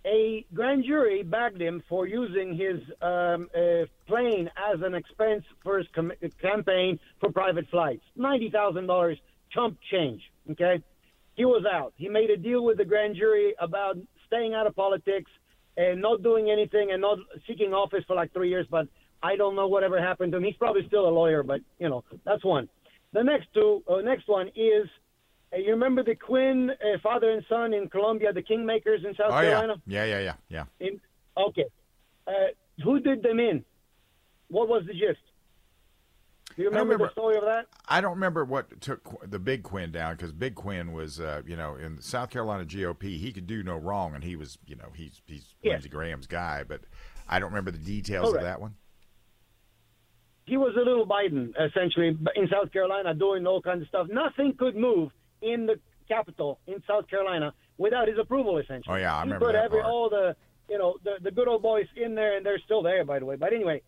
a 0.03 0.45
grand 0.53 0.83
jury 0.85 1.21
bagged 1.21 1.61
him 1.61 1.83
for 1.87 2.07
using 2.07 2.55
his 2.55 2.79
um, 3.01 3.49
uh, 3.55 3.85
plane 4.07 4.49
as 4.57 4.81
an 4.81 4.95
expense 4.95 5.43
for 5.63 5.77
his 5.77 5.87
com- 5.93 6.13
campaign 6.41 6.99
for 7.19 7.31
private 7.31 7.67
flights. 7.69 8.03
Ninety 8.15 8.49
thousand 8.49 8.87
dollars, 8.87 9.19
chump 9.51 9.77
change. 9.91 10.21
Okay, 10.49 10.81
he 11.35 11.45
was 11.45 11.65
out. 11.71 11.93
He 11.97 12.09
made 12.09 12.31
a 12.31 12.37
deal 12.37 12.63
with 12.63 12.77
the 12.77 12.85
grand 12.85 13.15
jury 13.15 13.53
about 13.59 13.97
staying 14.25 14.55
out 14.55 14.65
of 14.65 14.75
politics 14.75 15.29
and 15.77 16.01
not 16.01 16.23
doing 16.23 16.49
anything 16.49 16.91
and 16.91 17.01
not 17.01 17.19
seeking 17.47 17.73
office 17.73 18.03
for 18.07 18.15
like 18.15 18.33
three 18.33 18.49
years. 18.49 18.65
But 18.71 18.87
I 19.21 19.35
don't 19.35 19.55
know 19.55 19.67
whatever 19.67 20.01
happened 20.01 20.31
to 20.31 20.39
him. 20.39 20.45
He's 20.45 20.55
probably 20.55 20.87
still 20.87 21.07
a 21.07 21.13
lawyer, 21.13 21.43
but 21.43 21.61
you 21.77 21.89
know 21.89 22.03
that's 22.25 22.43
one. 22.43 22.69
The 23.13 23.23
next 23.23 23.49
two, 23.53 23.83
uh, 23.87 23.97
next 23.97 24.27
one 24.27 24.47
is. 24.55 24.87
Uh, 25.53 25.57
you 25.57 25.71
remember 25.71 26.03
the 26.03 26.15
Quinn 26.15 26.71
uh, 26.71 26.97
father 27.03 27.31
and 27.31 27.43
son 27.49 27.73
in 27.73 27.89
Columbia, 27.89 28.31
the 28.31 28.41
Kingmakers 28.41 29.05
in 29.05 29.13
South 29.15 29.27
oh 29.31 29.41
Carolina? 29.41 29.81
yeah, 29.85 30.05
yeah, 30.05 30.19
yeah, 30.19 30.33
yeah, 30.49 30.65
yeah. 30.79 30.87
In, 30.87 31.01
okay. 31.37 31.65
Uh, 32.27 32.31
who 32.83 32.99
did 32.99 33.21
them 33.23 33.39
in? 33.39 33.65
What 34.47 34.69
was 34.69 34.83
the 34.85 34.93
gist? 34.93 35.19
Do 36.55 36.63
you 36.63 36.67
remember, 36.69 36.93
remember. 36.93 37.05
the 37.07 37.11
story 37.11 37.37
of 37.37 37.43
that? 37.45 37.67
I 37.87 38.01
don't 38.01 38.11
remember 38.11 38.43
what 38.43 38.81
took 38.81 39.29
the 39.29 39.39
Big 39.39 39.63
Quinn 39.63 39.91
down 39.91 40.15
because 40.15 40.33
Big 40.33 40.55
Quinn 40.55 40.91
was, 40.91 41.19
uh, 41.19 41.41
you 41.45 41.55
know, 41.55 41.75
in 41.75 41.95
the 41.95 42.01
South 42.01 42.29
Carolina 42.29 42.65
GOP, 42.65 43.17
he 43.17 43.31
could 43.31 43.47
do 43.47 43.63
no 43.63 43.77
wrong, 43.77 44.15
and 44.15 44.23
he 44.23 44.35
was, 44.35 44.57
you 44.65 44.75
know, 44.75 44.89
he's 44.93 45.21
he's 45.25 45.55
Yeah. 45.61 45.73
Lindsey 45.73 45.89
Graham's 45.89 46.27
guy, 46.27 46.63
but 46.67 46.81
I 47.29 47.39
don't 47.39 47.49
remember 47.49 47.71
the 47.71 47.77
details 47.77 48.33
of 48.33 48.41
that 48.41 48.59
one. 48.59 48.75
he 50.45 50.57
was 50.57 50.75
a 50.75 50.79
little 50.79 51.07
Biden 51.07 51.53
essentially 51.57 52.17
in 52.35 52.49
South 52.49 52.73
Carolina 52.73 53.13
doing 53.13 53.47
all 53.47 53.61
kinds 53.61 53.83
of 53.83 53.87
stuff. 53.87 54.07
Nothing 54.09 54.53
could 54.57 54.75
move 54.75 55.11
in 55.41 55.65
the 55.65 55.79
capital 56.07 56.59
in 56.67 56.81
South 56.87 57.07
Carolina 57.09 57.53
without 57.77 58.07
his 58.07 58.17
approval. 58.19 58.57
Essentially, 58.57 58.95
Oh, 58.95 58.97
yeah, 58.99 59.15
I 59.15 59.19
he 59.19 59.23
remember 59.25 59.45
put 59.47 59.53
that 59.53 59.65
every 59.65 59.81
part. 59.81 59.91
all 59.91 60.09
the 60.09 60.35
you 60.69 60.77
know 60.77 60.95
the 61.03 61.15
the 61.21 61.31
good 61.31 61.47
old 61.47 61.61
boys 61.61 61.87
in 61.95 62.15
there, 62.15 62.37
and 62.37 62.45
they're 62.45 62.59
still 62.65 62.81
there, 62.83 63.03
by 63.05 63.19
the 63.19 63.25
way. 63.25 63.35
But 63.35 63.53
anyway, 63.53 63.81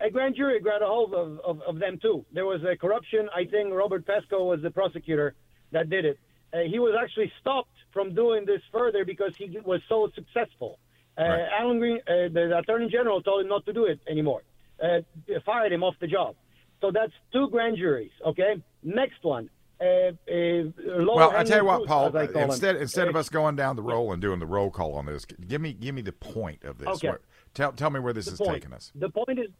a 0.00 0.10
grand 0.10 0.34
jury 0.36 0.60
got 0.60 0.82
a 0.82 0.86
hold 0.86 1.14
of, 1.14 1.38
of, 1.40 1.60
of 1.62 1.78
them 1.78 1.98
too. 2.00 2.24
There 2.32 2.46
was 2.46 2.60
a 2.64 2.76
corruption. 2.76 3.28
I 3.34 3.44
think 3.44 3.72
Robert 3.72 4.06
Pascoe 4.06 4.44
was 4.44 4.60
the 4.62 4.70
prosecutor 4.70 5.34
that 5.70 5.88
did 5.90 6.04
it. 6.04 6.18
Uh, 6.52 6.58
he 6.70 6.78
was 6.78 6.94
actually 7.00 7.32
stopped 7.40 7.70
from 7.92 8.14
doing 8.14 8.44
this 8.44 8.60
further 8.72 9.04
because 9.04 9.34
he 9.36 9.58
was 9.64 9.80
so 9.88 10.10
successful. 10.14 10.78
Uh, 11.16 11.22
Right. 11.24 11.48
Alan 11.60 11.78
Green, 11.78 11.98
uh, 12.08 12.28
the 12.32 12.56
attorney 12.58 12.88
general, 12.88 13.22
told 13.22 13.42
him 13.42 13.48
not 13.48 13.64
to 13.66 13.72
do 13.72 13.84
it 13.84 14.00
anymore. 14.08 14.42
Uh, 14.82 15.00
fired 15.46 15.72
him 15.72 15.82
off 15.84 15.94
the 16.00 16.06
job. 16.06 16.34
So 16.80 16.90
that's 16.90 17.12
two 17.32 17.48
grand 17.50 17.76
juries. 17.76 18.10
Okay. 18.26 18.62
Next 18.82 19.22
one. 19.22 19.48
Uh, 19.82 20.12
uh, 20.30 21.04
Well, 21.14 21.32
I 21.32 21.42
tell 21.44 21.58
you 21.58 21.64
what, 21.64 21.86
Paul. 21.86 22.06
As 22.08 22.14
I 22.14 22.26
call 22.28 22.42
Instead, 22.42 22.76
them. 22.76 22.82
instead 22.82 23.08
of 23.08 23.16
Uh, 23.16 23.20
us 23.20 23.28
going 23.28 23.56
down 23.56 23.74
the 23.76 23.82
roll 23.82 24.12
and 24.12 24.22
doing 24.22 24.38
the 24.38 24.46
roll 24.46 24.70
call 24.70 24.94
on 24.94 25.06
this, 25.06 25.24
give 25.24 25.60
me 25.60 25.72
give 25.72 25.94
me 25.94 26.02
the 26.02 26.12
point 26.12 26.62
of 26.64 26.78
this. 26.78 26.88
Okay. 26.88 27.08
What- 27.08 27.22
tell 27.54 27.72
tell 27.72 27.90
me 27.90 27.98
where 28.00 28.12
this 28.12 28.26
the 28.26 28.32
is 28.32 28.38
point. 28.38 28.52
taking 28.62 28.72
us. 28.72 28.92
The 28.94 29.10
point 29.10 29.38
is, 29.40 29.50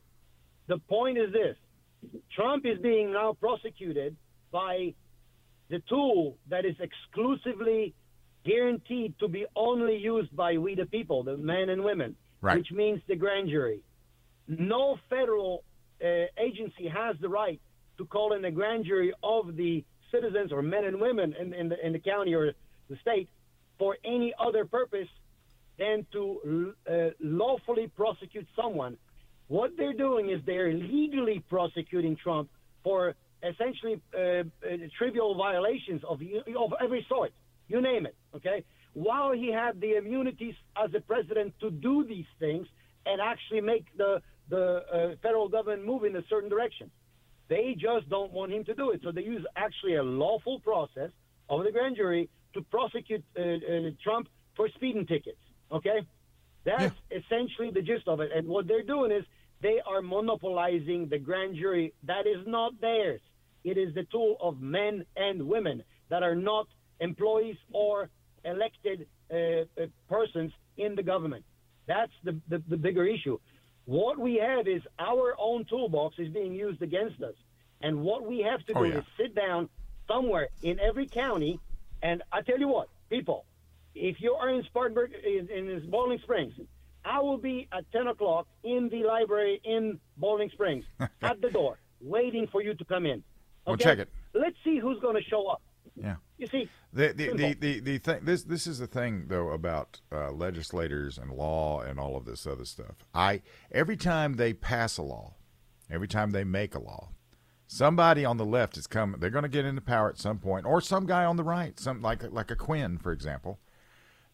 the 0.68 0.78
point 0.78 1.18
is 1.18 1.32
this: 1.32 1.56
Trump 2.30 2.64
is 2.66 2.78
being 2.78 3.12
now 3.12 3.32
prosecuted 3.32 4.16
by 4.52 4.94
the 5.68 5.80
tool 5.88 6.36
that 6.48 6.64
is 6.64 6.76
exclusively 6.78 7.94
guaranteed 8.44 9.18
to 9.18 9.28
be 9.28 9.46
only 9.56 9.96
used 9.96 10.34
by 10.36 10.58
we 10.58 10.74
the 10.74 10.86
people, 10.86 11.22
the 11.22 11.36
men 11.36 11.68
and 11.68 11.82
women, 11.82 12.14
Right. 12.40 12.58
which 12.58 12.70
means 12.72 13.00
the 13.06 13.16
grand 13.16 13.48
jury. 13.48 13.80
No 14.48 14.98
federal 15.08 15.64
uh, 16.04 16.26
agency 16.36 16.88
has 16.88 17.16
the 17.20 17.28
right 17.28 17.60
to 17.98 18.04
call 18.04 18.32
in 18.34 18.44
a 18.44 18.50
grand 18.50 18.84
jury 18.84 19.12
of 19.22 19.54
the 19.56 19.84
citizens 20.12 20.52
or 20.52 20.62
men 20.62 20.84
and 20.84 21.00
women 21.00 21.34
in, 21.40 21.52
in, 21.52 21.68
the, 21.68 21.86
in 21.86 21.92
the 21.92 21.98
county 21.98 22.34
or 22.34 22.52
the 22.88 22.96
state 23.00 23.28
for 23.78 23.96
any 24.04 24.32
other 24.38 24.64
purpose 24.64 25.08
than 25.78 26.06
to 26.12 26.74
uh, 26.88 26.92
lawfully 27.20 27.88
prosecute 27.96 28.46
someone. 28.54 28.96
What 29.48 29.72
they're 29.76 29.92
doing 29.94 30.30
is 30.30 30.40
they're 30.46 30.72
legally 30.72 31.42
prosecuting 31.48 32.16
Trump 32.16 32.48
for 32.84 33.14
essentially 33.42 34.00
uh, 34.14 34.18
uh, 34.18 34.44
trivial 34.96 35.34
violations 35.34 36.02
of 36.08 36.20
of 36.56 36.72
every 36.80 37.04
sort. 37.08 37.32
You 37.68 37.80
name 37.80 38.06
it. 38.06 38.14
Okay. 38.36 38.64
While 38.94 39.32
he 39.32 39.50
had 39.52 39.80
the 39.80 39.96
immunities 39.96 40.54
as 40.82 40.90
a 40.94 41.00
president 41.00 41.54
to 41.60 41.70
do 41.70 42.04
these 42.06 42.26
things 42.38 42.66
and 43.06 43.20
actually 43.20 43.60
make 43.60 43.86
the 43.96 44.22
the 44.48 44.84
uh, 44.92 45.16
federal 45.22 45.48
government 45.48 45.86
move 45.86 46.04
in 46.04 46.14
a 46.16 46.22
certain 46.28 46.50
direction, 46.50 46.90
they 47.48 47.76
just 47.78 48.08
don't 48.08 48.32
want 48.32 48.52
him 48.52 48.64
to 48.64 48.74
do 48.74 48.90
it. 48.90 49.00
So 49.02 49.12
they 49.12 49.22
use 49.22 49.44
actually 49.56 49.96
a 49.96 50.02
lawful 50.02 50.60
process 50.60 51.10
of 51.48 51.64
the 51.64 51.72
grand 51.72 51.96
jury 51.96 52.28
to 52.54 52.62
prosecute 52.62 53.24
uh, 53.38 53.42
uh, 53.42 53.90
Trump 54.02 54.28
for 54.56 54.68
speeding 54.74 55.06
tickets. 55.06 55.38
Okay, 55.70 56.06
that's 56.64 56.94
essentially 57.10 57.70
the 57.70 57.82
gist 57.82 58.06
of 58.06 58.20
it. 58.20 58.30
And 58.34 58.46
what 58.46 58.68
they're 58.68 58.82
doing 58.82 59.10
is 59.10 59.24
they 59.60 59.80
are 59.86 60.02
monopolizing 60.02 61.08
the 61.08 61.18
grand 61.18 61.56
jury 61.56 61.94
that 62.04 62.26
is 62.26 62.46
not 62.46 62.80
theirs. 62.80 63.20
It 63.64 63.78
is 63.78 63.94
the 63.94 64.04
tool 64.04 64.36
of 64.40 64.60
men 64.60 65.04
and 65.16 65.46
women 65.46 65.82
that 66.08 66.22
are 66.22 66.34
not 66.34 66.66
employees 67.00 67.56
or 67.72 68.10
elected 68.44 69.06
uh, 69.32 69.36
uh, 69.36 69.86
persons 70.08 70.52
in 70.76 70.94
the 70.94 71.02
government. 71.02 71.44
That's 71.86 72.12
the, 72.24 72.38
the, 72.48 72.62
the 72.68 72.76
bigger 72.76 73.06
issue. 73.06 73.38
What 73.84 74.18
we 74.18 74.36
have 74.36 74.68
is 74.68 74.82
our 74.98 75.34
own 75.38 75.64
toolbox 75.64 76.18
is 76.18 76.28
being 76.28 76.54
used 76.54 76.82
against 76.82 77.20
us. 77.22 77.34
And 77.80 78.02
what 78.02 78.24
we 78.26 78.40
have 78.40 78.64
to 78.66 78.72
oh, 78.76 78.84
do 78.84 78.90
Oh, 78.90 78.92
yeah. 78.94 78.98
is 78.98 79.04
sit 79.16 79.34
down 79.34 79.68
somewhere 80.06 80.48
in 80.62 80.78
every 80.80 81.06
county. 81.08 81.58
And 82.02 82.22
I 82.32 82.42
tell 82.42 82.58
you 82.58 82.68
what, 82.68 82.88
people, 83.10 83.44
if 83.94 84.20
you 84.20 84.34
are 84.34 84.48
in 84.50 84.62
Spartanburg, 84.64 85.12
in, 85.24 85.48
in 85.48 85.90
Boiling 85.90 86.18
Springs, 86.22 86.54
I 87.04 87.20
will 87.20 87.38
be 87.38 87.68
at 87.72 87.90
10 87.90 88.06
o'clock 88.06 88.46
in 88.62 88.88
the 88.88 89.02
library 89.02 89.60
in 89.64 89.98
Boiling 90.16 90.50
Springs 90.50 90.84
at 91.22 91.40
the 91.40 91.50
door, 91.50 91.78
waiting 92.00 92.46
for 92.46 92.62
you 92.62 92.74
to 92.74 92.84
come 92.84 93.06
in. 93.06 93.24
Well, 93.66 93.74
Okay? 93.74 93.84
check 93.84 93.98
it. 93.98 94.08
Let's 94.34 94.56
see 94.64 94.78
who's 94.78 95.00
going 95.00 95.16
to 95.16 95.22
show 95.28 95.46
up. 95.48 95.60
Yeah. 95.96 96.16
You 96.38 96.46
see, 96.46 96.68
The 96.92 97.08
the, 97.12 97.32
the, 97.36 97.54
the, 97.54 97.80
the 97.80 97.98
thing 97.98 98.20
this 98.24 98.42
this 98.44 98.66
is 98.66 98.78
the 98.78 98.86
thing 98.86 99.26
though 99.28 99.50
about 99.50 100.00
uh, 100.10 100.32
legislators 100.32 101.18
and 101.18 101.30
law 101.30 101.80
and 101.80 101.98
all 102.00 102.16
of 102.16 102.24
this 102.24 102.46
other 102.46 102.64
stuff. 102.64 103.04
I 103.14 103.42
every 103.70 103.96
time 103.96 104.34
they 104.34 104.52
pass 104.54 104.96
a 104.98 105.02
law, 105.02 105.34
every 105.90 106.08
time 106.08 106.30
they 106.30 106.44
make 106.44 106.74
a 106.74 106.80
law, 106.80 107.10
somebody 107.66 108.24
on 108.24 108.36
the 108.38 108.44
left 108.46 108.76
is 108.76 108.86
coming. 108.86 109.20
They're 109.20 109.30
going 109.30 109.42
to 109.44 109.48
get 109.48 109.64
into 109.64 109.80
power 109.82 110.08
at 110.08 110.18
some 110.18 110.38
point, 110.38 110.66
or 110.66 110.80
some 110.80 111.06
guy 111.06 111.24
on 111.24 111.36
the 111.36 111.44
right, 111.44 111.78
some 111.78 112.00
like 112.02 112.22
like 112.32 112.50
a 112.50 112.56
Quinn, 112.56 112.98
for 112.98 113.12
example. 113.12 113.58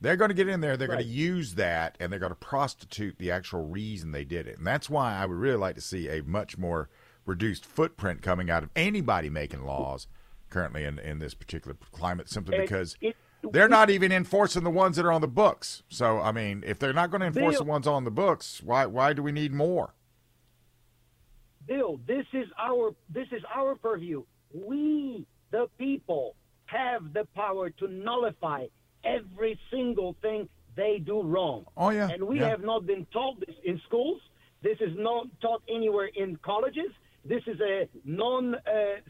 They're 0.01 0.17
going 0.17 0.29
to 0.29 0.35
get 0.35 0.47
in 0.47 0.61
there. 0.61 0.77
They're 0.77 0.87
Right. 0.89 0.99
going 0.99 1.07
to 1.07 1.13
use 1.13 1.57
that, 1.57 1.97
and 1.99 2.13
they're 2.13 2.21
going 2.21 2.31
to 2.31 2.37
prostitute 2.37 3.19
the 3.19 3.33
actual 3.33 3.67
reason 3.67 4.13
they 4.13 4.25
did 4.25 4.47
it. 4.47 4.57
And 4.59 4.65
that's 4.67 4.89
why 4.89 5.17
I 5.17 5.27
would 5.27 5.37
really 5.37 5.57
like 5.57 5.75
to 5.75 5.81
see 5.81 6.09
a 6.09 6.23
much 6.23 6.57
more 6.57 6.89
reduced 7.27 7.65
footprint 7.67 8.23
coming 8.23 8.49
out 8.49 8.63
of 8.63 8.71
anybody 8.77 9.29
making 9.29 9.65
laws 9.65 10.07
currently 10.51 10.85
in, 10.85 10.99
in 10.99 11.19
this 11.19 11.35
particular 11.35 11.77
climate, 11.93 12.29
simply 12.29 12.57
And 12.57 12.65
because 12.65 12.97
it- 13.01 13.17
they're 13.53 13.69
not 13.69 13.89
even 13.89 14.11
enforcing 14.11 14.65
the 14.65 14.71
ones 14.71 14.97
that 14.97 15.05
are 15.05 15.13
on 15.13 15.21
the 15.21 15.29
books. 15.29 15.83
So, 15.89 16.21
I 16.21 16.33
mean, 16.33 16.65
if 16.67 16.79
they're 16.79 16.93
not 16.93 17.11
going 17.11 17.21
to 17.21 17.29
enforce 17.29 17.55
Bill- 17.55 17.65
the 17.65 17.71
ones 17.71 17.87
on 17.87 18.05
the 18.05 18.11
books, 18.11 18.61
why 18.65 18.85
why 18.87 19.13
do 19.13 19.23
we 19.23 19.31
need 19.33 19.53
more? 19.53 19.95
Bill, 21.67 22.01
this 22.07 22.27
is 22.33 22.47
our 22.59 22.95
this 23.09 23.29
is 23.31 23.43
our 23.55 23.75
purview. 23.77 24.25
We, 24.53 25.27
the 25.51 25.69
people, 25.79 26.35
have 26.67 27.13
the 27.13 27.27
power 27.35 27.71
to 27.71 27.89
nullify 27.89 28.67
every 29.05 29.59
single 29.71 30.17
thing 30.23 30.49
they 30.77 30.99
do 30.99 31.23
wrong. 31.23 31.65
Oh, 31.77 31.91
yeah, 31.91 32.09
And 32.09 32.25
we 32.25 32.41
yeah. 32.41 32.49
have 32.49 32.63
not 32.63 32.87
been 32.87 33.07
taught 33.13 33.41
this 33.41 33.55
in 33.65 33.81
schools. 33.87 34.21
This 34.63 34.79
is 34.81 34.93
not 34.97 35.27
taught 35.41 35.63
anywhere 35.69 36.09
in 36.15 36.37
colleges. 36.37 36.91
This 37.25 37.43
is 37.47 37.61
a 37.61 37.89
non 38.05 38.55
uh, 38.55 38.61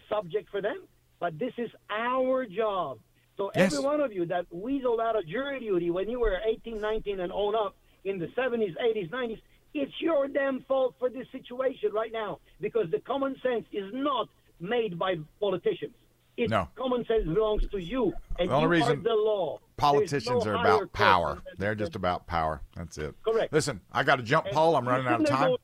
subject 0.09 0.51
for 0.51 0.61
them. 0.61 0.79
But 1.21 1.39
this 1.39 1.53
is 1.59 1.71
our 1.91 2.47
job. 2.47 2.99
So 3.37 3.51
Yes. 3.55 3.73
every 3.73 3.85
one 3.85 4.01
of 4.01 4.13
you 4.13 4.27
that 4.27 4.47
weaseled 4.51 5.01
out 5.01 5.17
of 5.17 5.27
jury 5.27 5.61
duty 5.61 5.91
when 5.91 6.09
you 6.09 6.21
were 6.21 6.39
18, 6.45 6.81
19, 6.81 7.21
and 7.21 7.33
own 7.33 7.55
up 7.55 7.75
in 8.05 8.19
the 8.19 8.27
70s, 8.37 8.75
80s, 8.81 9.09
90s, 9.11 9.41
it's 9.75 9.93
your 10.01 10.29
damn 10.29 10.61
fault 10.63 10.95
for 10.99 11.09
this 11.09 11.27
situation 11.31 11.93
right 11.93 12.13
now 12.13 12.41
because 12.61 12.91
the 12.91 12.99
common 13.01 13.37
sense 13.43 13.65
is 13.73 13.93
not 13.93 14.29
made 14.61 14.99
by 14.99 15.17
politicians. 15.41 15.95
It's 16.37 16.51
No. 16.51 16.69
common 16.77 17.05
sense 17.07 17.25
belongs 17.27 17.69
to 17.69 17.79
you, 17.79 18.13
and 18.39 18.49
The 18.49 18.55
only 18.55 18.65
you 18.67 18.69
reason 18.71 19.01
are 19.01 19.03
the 19.03 19.15
law. 19.15 19.59
Politicians 19.77 20.45
no 20.45 20.53
are 20.53 20.55
about 20.55 20.93
power. 20.93 21.43
They're 21.59 21.75
just 21.75 21.97
about 21.97 22.27
power. 22.27 22.61
That's 22.77 22.97
it. 22.99 23.15
Correct. 23.23 23.53
Listen, 23.53 23.81
I 23.93 24.05
got 24.05 24.17
to 24.17 24.23
jump, 24.23 24.47
Paul. 24.53 24.75
I'm 24.77 24.87
running 24.89 25.07
out 25.07 25.15
of 25.15 25.21
You're 25.21 25.27
sitting 25.27 25.37
there 25.37 25.37
time. 25.41 25.49
going- 25.51 25.59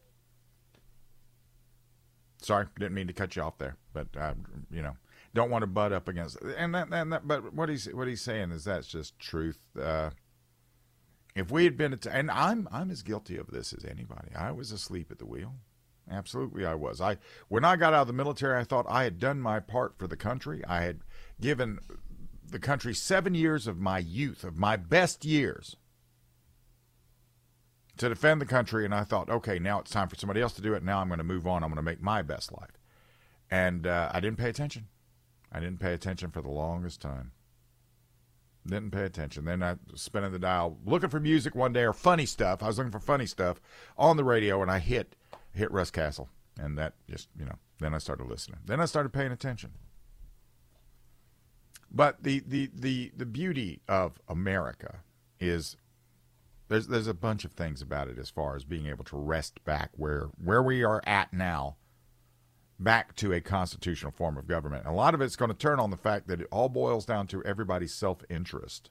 Sorry, 2.42 2.66
didn't 2.78 2.94
mean 2.94 3.06
to 3.06 3.12
cut 3.12 3.36
you 3.36 3.42
off 3.42 3.56
there, 3.58 3.76
but 3.92 4.08
uh, 4.16 4.34
you 4.70 4.82
know, 4.82 4.96
don't 5.34 5.50
want 5.50 5.62
to 5.62 5.66
butt 5.66 5.92
up 5.92 6.08
against. 6.08 6.40
And 6.56 6.74
that, 6.74 6.88
and 6.92 7.12
that, 7.12 7.26
but 7.26 7.52
what 7.52 7.68
he's 7.68 7.86
what 7.86 8.08
he's 8.08 8.22
saying 8.22 8.52
is 8.52 8.64
that's 8.64 8.86
just 8.86 9.18
truth. 9.18 9.58
Uh, 9.78 10.10
if 11.34 11.50
we 11.50 11.64
had 11.64 11.76
been, 11.76 11.98
and 12.10 12.30
I'm 12.30 12.68
I'm 12.72 12.90
as 12.90 13.02
guilty 13.02 13.36
of 13.36 13.48
this 13.48 13.72
as 13.72 13.84
anybody. 13.84 14.34
I 14.34 14.52
was 14.52 14.70
asleep 14.72 15.10
at 15.10 15.18
the 15.18 15.26
wheel. 15.26 15.54
Absolutely, 16.10 16.64
I 16.64 16.74
was. 16.74 17.00
I 17.00 17.18
when 17.48 17.64
I 17.64 17.76
got 17.76 17.92
out 17.92 18.02
of 18.02 18.06
the 18.06 18.12
military, 18.12 18.58
I 18.58 18.64
thought 18.64 18.86
I 18.88 19.04
had 19.04 19.18
done 19.18 19.40
my 19.40 19.58
part 19.58 19.98
for 19.98 20.06
the 20.06 20.16
country. 20.16 20.62
I 20.66 20.82
had 20.82 21.00
given 21.40 21.80
the 22.48 22.60
country 22.60 22.94
seven 22.94 23.34
years 23.34 23.66
of 23.66 23.78
my 23.78 23.98
youth, 23.98 24.44
of 24.44 24.56
my 24.56 24.76
best 24.76 25.24
years, 25.24 25.76
to 27.96 28.08
defend 28.08 28.40
the 28.40 28.46
country, 28.46 28.84
and 28.84 28.94
I 28.94 29.02
thought, 29.02 29.30
okay, 29.30 29.58
now 29.58 29.80
it's 29.80 29.90
time 29.90 30.08
for 30.08 30.16
somebody 30.16 30.40
else 30.40 30.52
to 30.54 30.62
do 30.62 30.74
it. 30.74 30.84
Now 30.84 31.00
I'm 31.00 31.08
going 31.08 31.18
to 31.18 31.24
move 31.24 31.46
on. 31.46 31.64
I'm 31.64 31.70
going 31.70 31.76
to 31.76 31.82
make 31.82 32.02
my 32.02 32.22
best 32.22 32.52
life, 32.52 32.78
and 33.50 33.86
uh, 33.86 34.10
I 34.12 34.20
didn't 34.20 34.38
pay 34.38 34.50
attention. 34.50 34.86
I 35.54 35.60
didn't 35.60 35.78
pay 35.78 35.94
attention 35.94 36.32
for 36.32 36.42
the 36.42 36.50
longest 36.50 37.00
time. 37.00 37.30
Didn't 38.66 38.90
pay 38.90 39.04
attention. 39.04 39.44
Then 39.44 39.62
I 39.62 39.76
spinning 39.94 40.32
the 40.32 40.38
dial, 40.38 40.78
looking 40.84 41.10
for 41.10 41.20
music 41.20 41.54
one 41.54 41.72
day 41.72 41.84
or 41.84 41.92
funny 41.92 42.26
stuff. 42.26 42.60
I 42.62 42.66
was 42.66 42.78
looking 42.78 42.90
for 42.90 42.98
funny 42.98 43.26
stuff 43.26 43.60
on 43.96 44.16
the 44.16 44.24
radio, 44.24 44.62
and 44.62 44.70
I 44.70 44.80
hit 44.80 45.14
hit 45.52 45.70
Russ 45.70 45.92
Castle, 45.92 46.28
and 46.58 46.76
that 46.76 46.94
just 47.08 47.28
you 47.38 47.44
know. 47.44 47.58
Then 47.78 47.94
I 47.94 47.98
started 47.98 48.26
listening. 48.26 48.60
Then 48.64 48.80
I 48.80 48.86
started 48.86 49.12
paying 49.12 49.32
attention. 49.32 49.72
But 51.90 52.24
the 52.24 52.42
the 52.46 52.70
the 52.74 53.12
the 53.16 53.26
beauty 53.26 53.80
of 53.86 54.18
America 54.26 55.00
is 55.38 55.76
there's 56.68 56.88
there's 56.88 57.06
a 57.06 57.14
bunch 57.14 57.44
of 57.44 57.52
things 57.52 57.80
about 57.80 58.08
it 58.08 58.18
as 58.18 58.30
far 58.30 58.56
as 58.56 58.64
being 58.64 58.86
able 58.86 59.04
to 59.04 59.16
rest 59.16 59.62
back 59.64 59.90
where 59.96 60.30
where 60.42 60.62
we 60.62 60.82
are 60.82 61.02
at 61.06 61.32
now 61.32 61.76
back 62.84 63.16
to 63.16 63.32
a 63.32 63.40
constitutional 63.40 64.12
form 64.12 64.36
of 64.36 64.46
government. 64.46 64.84
And 64.84 64.92
a 64.92 64.96
lot 64.96 65.14
of 65.14 65.20
it's 65.20 65.36
going 65.36 65.50
to 65.50 65.56
turn 65.56 65.80
on 65.80 65.90
the 65.90 65.96
fact 65.96 66.28
that 66.28 66.40
it 66.40 66.48
all 66.52 66.68
boils 66.68 67.04
down 67.04 67.26
to 67.28 67.42
everybody's 67.44 67.94
self-interest. 67.94 68.90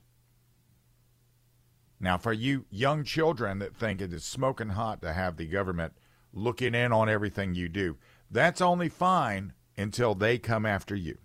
Now, 2.00 2.18
for 2.18 2.34
you 2.34 2.66
young 2.70 3.06
children 3.06 3.60
that 3.60 3.76
think 3.76 4.02
it 4.02 4.12
is 4.12 4.26
smoking 4.26 4.70
hot 4.70 5.02
to 5.04 5.14
have 5.14 5.38
the 5.38 5.46
government 5.46 5.94
looking 6.34 6.76
in 6.76 6.92
on 6.92 7.08
everything 7.08 7.56
you 7.56 7.70
do, 7.70 7.98
that's 8.30 8.60
only 8.60 8.90
fine 8.90 9.54
until 9.78 10.14
they 10.16 10.38
come 10.38 10.66
after 10.66 10.96
you. 10.96 11.18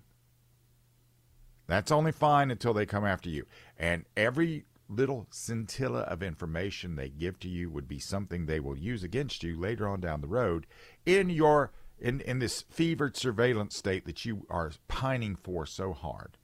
That's 1.67 1.91
only 1.91 2.13
fine 2.13 2.51
until 2.51 2.75
they 2.75 2.87
come 2.87 3.05
after 3.05 3.29
you. 3.29 3.45
And 3.77 4.05
every 4.17 4.67
little 4.89 5.27
scintilla 5.31 6.01
of 6.03 6.23
information 6.23 6.97
they 6.97 7.09
give 7.09 7.39
to 7.41 7.49
you 7.49 7.71
would 7.71 7.89
be 7.89 7.99
something 7.99 8.47
they 8.47 8.61
will 8.61 8.79
use 8.79 9.03
against 9.03 9.43
you 9.43 9.59
later 9.59 9.87
on 9.87 10.01
down 10.01 10.21
the 10.21 10.29
road 10.29 10.67
in 11.05 11.29
your 11.29 11.73
in, 12.01 12.21
in 12.21 12.39
this 12.39 12.63
fevered 12.63 13.17
surveillance 13.17 13.77
state 13.77 14.05
that 14.07 14.25
you 14.25 14.47
are 14.49 14.73
pining 14.87 15.37
for 15.37 15.67
so 15.67 15.93
hard. 15.93 16.37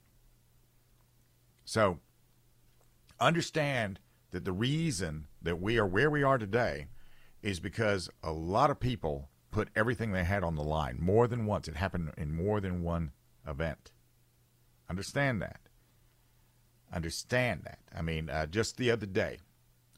So 1.63 1.99
understand 3.19 3.99
that 4.31 4.45
the 4.45 4.51
reason 4.51 5.27
that 5.41 5.61
we 5.61 5.77
are 5.77 5.87
where 5.87 6.09
we 6.09 6.23
are 6.23 6.37
today 6.37 6.87
is 7.41 7.59
because 7.59 8.09
a 8.23 8.31
lot 8.31 8.69
of 8.69 8.79
people 8.79 9.29
put 9.51 9.69
everything 9.75 10.11
they 10.11 10.23
had 10.23 10.43
on 10.43 10.55
the 10.55 10.63
line 10.63 10.97
more 10.99 11.27
than 11.27 11.45
once. 11.45 11.67
It 11.67 11.75
happened 11.75 12.11
in 12.17 12.35
more 12.35 12.59
than 12.59 12.83
one 12.83 13.11
event. 13.47 13.91
Understand 14.89 15.41
that. 15.41 15.61
Understand 16.93 17.61
that. 17.63 17.79
I 17.95 18.01
mean, 18.01 18.29
uh, 18.29 18.47
just 18.47 18.77
the 18.77 18.91
other 18.91 19.05
day, 19.05 19.39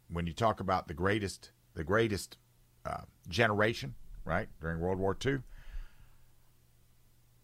when 0.09 0.27
you 0.27 0.33
talk 0.33 0.59
about 0.59 0.87
the 0.87 0.93
greatest, 0.93 1.51
the 1.73 1.83
greatest 1.83 2.37
uh, 2.85 3.01
generation, 3.27 3.95
right 4.27 4.49
during 4.61 4.79
World 4.79 4.99
War 4.99 5.17
II, 5.25 5.39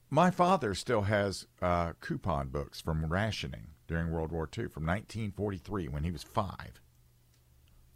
my 0.10 0.30
father 0.30 0.76
still 0.76 1.04
has 1.04 1.48
uh, 1.62 1.94
coupon 2.00 2.50
books 2.50 2.80
from 2.80 3.06
rationing 3.06 3.68
during 3.88 4.12
World 4.12 4.32
War 4.32 4.44
II 4.46 4.68
from 4.68 4.86
1943 4.86 5.88
when 5.88 6.04
he 6.04 6.12
was 6.12 6.24
five. 6.24 6.82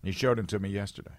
He 0.04 0.12
showed 0.12 0.38
them 0.38 0.47
to 0.47 0.60
me 0.60 0.69
yesterday. 0.69 1.17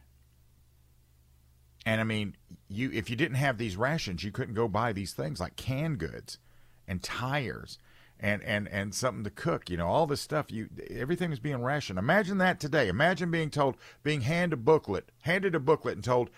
And 1.87 2.01
I 2.01 2.05
mean, 2.05 2.37
you 2.69 2.91
if 2.93 3.09
you 3.09 3.17
didn't 3.17 3.37
have 3.37 3.59
these 3.59 3.77
rations, 3.77 4.25
you 4.25 4.33
couldn't 4.33 4.55
go 4.55 4.69
buy 4.69 4.93
these 4.93 5.13
things 5.13 5.41
like 5.41 5.57
canned 5.57 5.99
goods 5.99 6.39
and 6.87 7.03
tires 7.03 7.79
and 8.21 8.43
and 8.43 8.69
and 8.69 8.95
something 8.95 9.25
to 9.25 9.31
cook. 9.31 9.71
You 9.71 9.77
know, 9.77 9.87
all 9.87 10.07
this 10.07 10.21
stuff. 10.21 10.51
You 10.51 10.69
everything 10.91 11.33
is 11.33 11.41
being 11.41 11.63
rationed. 11.63 11.99
Imagine 11.99 12.39
that 12.39 12.61
today. 12.61 12.89
Imagine 12.89 13.31
being 13.31 13.51
told, 13.51 13.77
being 14.03 14.23
handed 14.23 14.55
a 14.55 14.57
booklet, 14.63 15.11
handed 15.23 15.55
a 15.55 15.61
booklet, 15.61 15.95
and 15.95 16.05
told, 16.05 16.31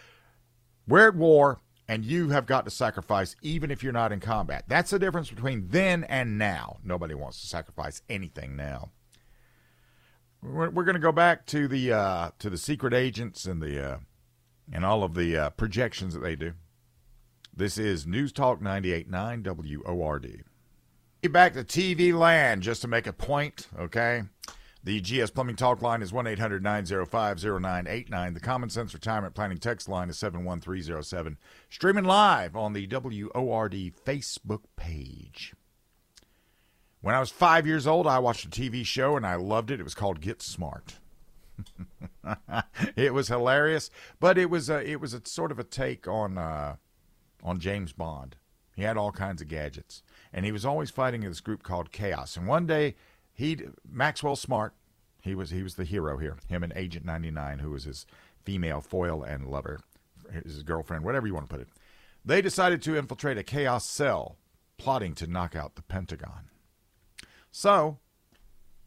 "We're 0.91 1.09
at 1.09 1.15
war, 1.15 1.61
and 1.89 2.05
you 2.05 2.29
have 2.29 2.45
got 2.45 2.67
to 2.67 2.71
sacrifice, 2.71 3.35
even 3.41 3.71
if 3.71 3.83
you're 3.83 3.93
not 3.93 4.13
in 4.13 4.21
combat." 4.21 4.65
That's 4.69 4.91
the 4.91 4.99
difference 4.99 5.31
between 5.31 5.69
then 5.69 6.05
and 6.05 6.37
now. 6.37 6.79
Nobody 6.85 7.15
wants 7.15 7.41
to 7.41 7.47
sacrifice 7.47 8.03
anything 8.11 8.57
now. 8.57 8.91
We're, 10.43 10.71
we're 10.71 10.85
going 10.85 10.95
to 10.95 11.01
go 11.01 11.13
back 11.13 11.47
to 11.47 11.67
the 11.67 11.93
uh, 11.93 12.31
to 12.39 12.51
the 12.51 12.59
secret 12.59 12.93
agents 12.93 13.47
and 13.47 13.63
the 13.63 13.93
uh, 13.93 13.99
and 14.71 14.85
all 14.85 15.03
of 15.03 15.15
the 15.15 15.37
uh, 15.37 15.51
projections 15.51 16.13
that 16.13 16.21
they 16.21 16.37
do. 16.37 16.53
This 17.57 17.79
is 17.79 18.07
News 18.07 18.33
Talk 18.33 18.61
98.9 18.61 19.85
WORD 19.87 20.45
back 21.29 21.53
to 21.53 21.65
TV 21.65 22.17
land 22.17 22.63
just 22.63 22.81
to 22.83 22.89
make 22.89 23.07
a 23.07 23.13
point, 23.13 23.69
okay? 23.79 24.23
The 24.83 25.01
GS 25.01 25.31
Plumbing 25.31 25.57
Talk 25.57 25.83
line 25.83 26.01
is 26.01 26.13
1 26.13 26.27
800 26.27 26.63
905 26.63 27.45
0989. 27.45 28.35
The 28.35 28.41
Common 28.41 28.71
Sense 28.71 28.95
Retirement 28.95 29.35
Planning 29.35 29.59
text 29.59 29.91
line 29.91 30.09
is 30.09 30.19
71307. 30.19 31.37
Streaming 31.69 32.05
live 32.05 32.57
on 32.57 32.73
the 32.73 32.87
WORD 32.87 33.75
Facebook 34.07 34.63
page. 34.77 35.55
When 37.03 37.15
I 37.15 37.21
was 37.21 37.31
five 37.31 37.67
years 37.67 37.87
old, 37.87 38.07
I 38.07 38.19
watched 38.21 38.47
a 38.47 38.49
TV 38.49 38.85
show 38.85 39.17
and 39.17 39.27
I 39.27 39.35
loved 39.35 39.71
it. 39.71 39.81
It 39.81 39.85
was 39.85 39.95
called 39.95 40.23
Get 40.23 40.41
Smart. 40.41 40.95
it 42.97 43.13
was 43.13 43.29
hilarious, 43.29 43.91
but 44.19 44.39
it 44.39 44.49
was 44.49 44.71
a, 44.71 44.83
it 44.89 44.99
was 44.99 45.13
a 45.13 45.21
sort 45.25 45.53
of 45.53 45.59
a 45.59 45.65
take 45.65 46.09
on 46.09 46.39
uh, 46.39 46.77
on 47.43 47.61
James 47.61 47.93
Bond. 47.93 48.37
He 48.75 48.83
had 48.83 48.97
all 48.97 49.13
kinds 49.13 49.43
of 49.43 49.49
gadgets 49.49 50.03
and 50.33 50.45
he 50.45 50.53
was 50.53 50.65
always 50.65 50.91
fighting 50.91 51.23
this 51.23 51.41
group 51.41 51.63
called 51.63 51.93
KAOS. 51.93 52.37
And 52.37 52.47
one 52.47 52.67
day, 52.67 52.95
he 53.41 53.59
Maxwell 53.91 54.37
Smart, 54.37 54.75
he 55.23 55.35
was 55.35 55.49
he 55.51 55.63
was 55.63 55.75
the 55.75 55.85
hero 55.85 56.19
here. 56.19 56.37
Him 56.47 56.63
and 56.63 56.75
Agent 56.77 57.07
99, 57.07 57.61
who 57.61 57.71
was 57.71 57.85
his 57.85 58.07
female 58.45 58.83
foil 58.83 59.23
and 59.23 59.47
lover, 59.47 59.81
his 60.31 60.63
girlfriend, 60.63 61.05
whatever 61.05 61.27
you 61.27 61.33
want 61.33 61.49
to 61.49 61.55
put 61.55 61.63
it. 61.63 61.69
They 62.23 62.43
decided 62.43 62.83
to 62.83 62.97
infiltrate 62.97 63.39
a 63.39 63.43
KAOS 63.43 63.83
cell, 63.83 64.37
plotting 64.77 65.15
to 65.15 65.27
knock 65.27 65.57
out 65.57 65.75
the 65.75 65.83
Pentagon. 65.83 66.51
So, 67.51 67.99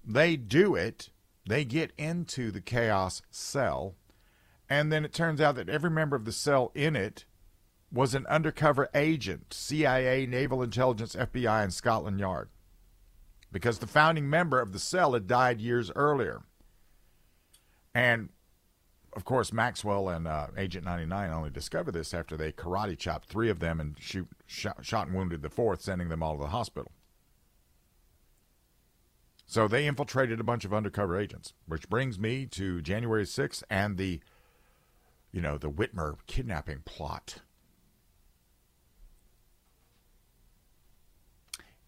they 0.05 0.35
do 0.35 0.75
it. 0.75 1.09
They 1.47 1.65
get 1.65 1.91
into 1.97 2.51
the 2.51 2.61
KAOS 2.61 3.23
cell, 3.31 3.95
and 4.69 4.91
then 4.91 5.03
it 5.03 5.13
turns 5.13 5.41
out 5.41 5.55
that 5.55 5.67
every 5.67 5.89
member 5.89 6.15
of 6.15 6.25
the 6.25 6.31
cell 6.31 6.71
in 6.75 6.95
it 6.95 7.25
was 7.91 8.13
an 8.13 8.27
undercover 8.27 8.87
agent, 8.93 9.51
CIA, 9.51 10.27
Naval 10.27 10.61
Intelligence, 10.61 11.15
FBI, 11.15 11.63
and 11.63 11.73
Scotland 11.73 12.19
Yard, 12.19 12.49
because 13.53 13.77
the 13.77 13.87
founding 13.87 14.29
member 14.29 14.59
of 14.59 14.73
the 14.73 14.79
cell 14.79 15.13
had 15.13 15.27
died 15.27 15.61
years 15.61 15.91
earlier. 15.95 16.41
And 17.95 18.29
of 19.15 19.23
course, 19.25 19.53
Maxwell 19.53 20.09
and 20.09 20.27
uh, 20.27 20.47
Agent 20.57 20.83
99 20.83 21.29
only 21.29 21.49
discovered 21.51 21.91
this 21.91 22.15
after 22.15 22.35
they 22.35 22.51
karate 22.51 22.97
chopped 22.97 23.29
three 23.29 23.49
of 23.49 23.59
them 23.59 23.79
and 23.79 23.95
shoot, 23.99 24.27
shot, 24.47 24.83
shot 24.83 25.07
and 25.07 25.15
wounded 25.15 25.43
the 25.43 25.51
fourth, 25.51 25.81
sending 25.81 26.09
them 26.09 26.23
all 26.23 26.35
to 26.35 26.41
the 26.41 26.49
hospital. 26.49 26.91
So 29.45 29.67
they 29.67 29.85
infiltrated 29.85 30.39
a 30.39 30.43
bunch 30.43 30.65
of 30.65 30.73
undercover 30.73 31.15
agents, 31.15 31.53
which 31.67 31.87
brings 31.87 32.17
me 32.17 32.47
to 32.47 32.81
January 32.81 33.25
6th 33.25 33.61
and 33.69 33.97
the, 33.97 34.19
you 35.31 35.41
know, 35.41 35.59
the 35.59 35.69
Whitmer 35.69 36.15
kidnapping 36.25 36.81
plot. 36.85 37.41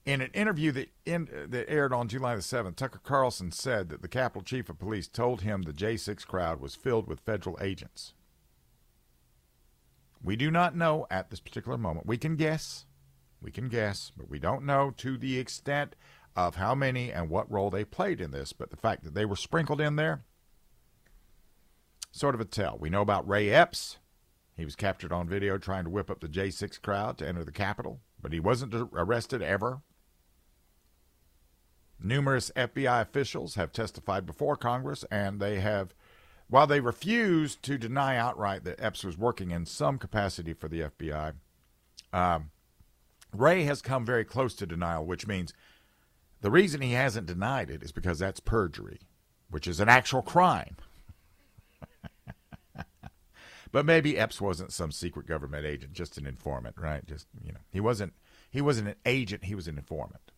In 0.06 0.22
an 0.22 0.30
interview 0.34 0.72
that, 0.74 0.90
in, 1.04 1.28
uh, 1.36 1.48
that 1.50 1.70
aired 1.70 1.92
on 1.92 2.08
July 2.08 2.36
the 2.36 2.42
7th, 2.42 2.76
Tucker 2.76 3.02
Carlson 3.04 3.52
said 3.52 3.90
that 3.90 4.04
the 4.04 4.08
Capitol 4.08 4.44
Chief 4.44 4.70
of 4.70 4.78
Police 4.78 5.08
told 5.08 5.42
him 5.42 5.64
the 5.64 5.74
J6 5.74 6.28
crowd 6.28 6.62
was 6.62 6.76
filled 6.76 7.08
with 7.08 7.22
federal 7.22 7.58
agents. 7.60 8.14
We 10.24 10.36
do 10.36 10.52
not 10.52 10.76
know 10.76 11.08
at 11.10 11.30
this 11.30 11.40
particular 11.40 11.78
moment. 11.78 12.06
We 12.06 12.18
can 12.18 12.36
guess. 12.36 12.86
We 13.42 13.52
can 13.52 13.68
guess, 13.68 14.12
but 14.16 14.30
we 14.30 14.38
don't 14.38 14.66
know 14.66 14.92
to 14.98 15.18
the 15.18 15.40
extent 15.40 15.96
of 16.36 16.56
how 16.56 16.76
many 16.76 17.12
and 17.12 17.30
what 17.30 17.52
role 17.52 17.72
they 17.72 17.86
played 17.86 18.22
in 18.22 18.32
this. 18.32 18.54
But 18.54 18.70
the 18.70 18.78
fact 18.78 19.04
that 19.06 19.16
they 19.16 19.26
were 19.26 19.36
sprinkled 19.36 19.82
in 19.82 19.96
there, 19.96 20.24
sort 22.12 22.36
of 22.36 22.42
a 22.42 22.46
tell. 22.46 22.78
We 22.80 22.90
know 22.92 23.02
about 23.02 23.28
Ray 23.28 23.50
Epps. 23.50 23.98
He 24.56 24.66
was 24.66 24.76
captured 24.76 25.12
on 25.12 25.28
video 25.28 25.58
trying 25.58 25.84
to 25.84 25.90
whip 25.90 26.10
up 26.10 26.22
the 26.22 26.28
J6 26.28 26.82
crowd 26.82 27.18
to 27.18 27.28
enter 27.28 27.44
the 27.44 27.52
Capitol, 27.52 28.02
but 28.22 28.34
he 28.34 28.40
wasn't 28.40 28.74
arrested 28.74 29.42
ever. 29.42 29.82
Numerous 32.06 32.52
FBI 32.56 33.02
officials 33.02 33.56
have 33.56 33.72
testified 33.72 34.26
before 34.28 34.56
Congress, 34.56 35.04
and 35.10 35.40
they 35.40 35.60
have, 35.60 35.96
while 36.48 36.68
they 36.68 36.80
refused 36.80 37.64
to 37.64 37.80
deny 37.80 38.16
outright 38.16 38.64
that 38.64 38.80
Epps 38.80 39.04
was 39.04 39.18
working 39.18 39.50
in 39.50 39.66
some 39.66 39.98
capacity 39.98 40.54
for 40.54 40.68
the 40.68 40.82
FBI, 40.82 41.34
Um, 42.14 42.52
Wray 43.34 43.64
has 43.64 43.82
come 43.82 44.06
very 44.06 44.24
close 44.24 44.56
to 44.56 44.66
denial, 44.66 45.06
which 45.06 45.28
means 45.28 45.54
the 46.42 46.52
reason 46.52 46.82
he 46.82 46.92
hasn't 46.94 47.28
denied 47.28 47.70
it 47.70 47.84
is 47.84 47.92
because 47.92 48.20
that's 48.20 48.40
perjury, 48.40 49.00
which 49.50 49.68
is 49.68 49.80
an 49.80 49.90
actual 49.90 50.22
crime. 50.22 50.78
but 53.72 53.86
maybe 53.86 54.18
Epps 54.18 54.40
wasn't 54.40 54.72
some 54.72 54.92
secret 54.92 55.26
government 55.26 55.66
agent, 55.66 55.92
just 55.94 56.18
an 56.18 56.26
informant, 56.28 56.78
right? 56.78 57.06
Just 57.06 57.28
you 57.44 57.52
know, 57.52 57.60
he 57.72 57.80
wasn't 57.80 58.14
he 58.50 58.62
wasn't 58.62 58.88
an 58.90 58.96
agent, 59.06 59.46
he 59.46 59.56
was 59.56 59.68
an 59.68 59.78
informant. 59.78 60.32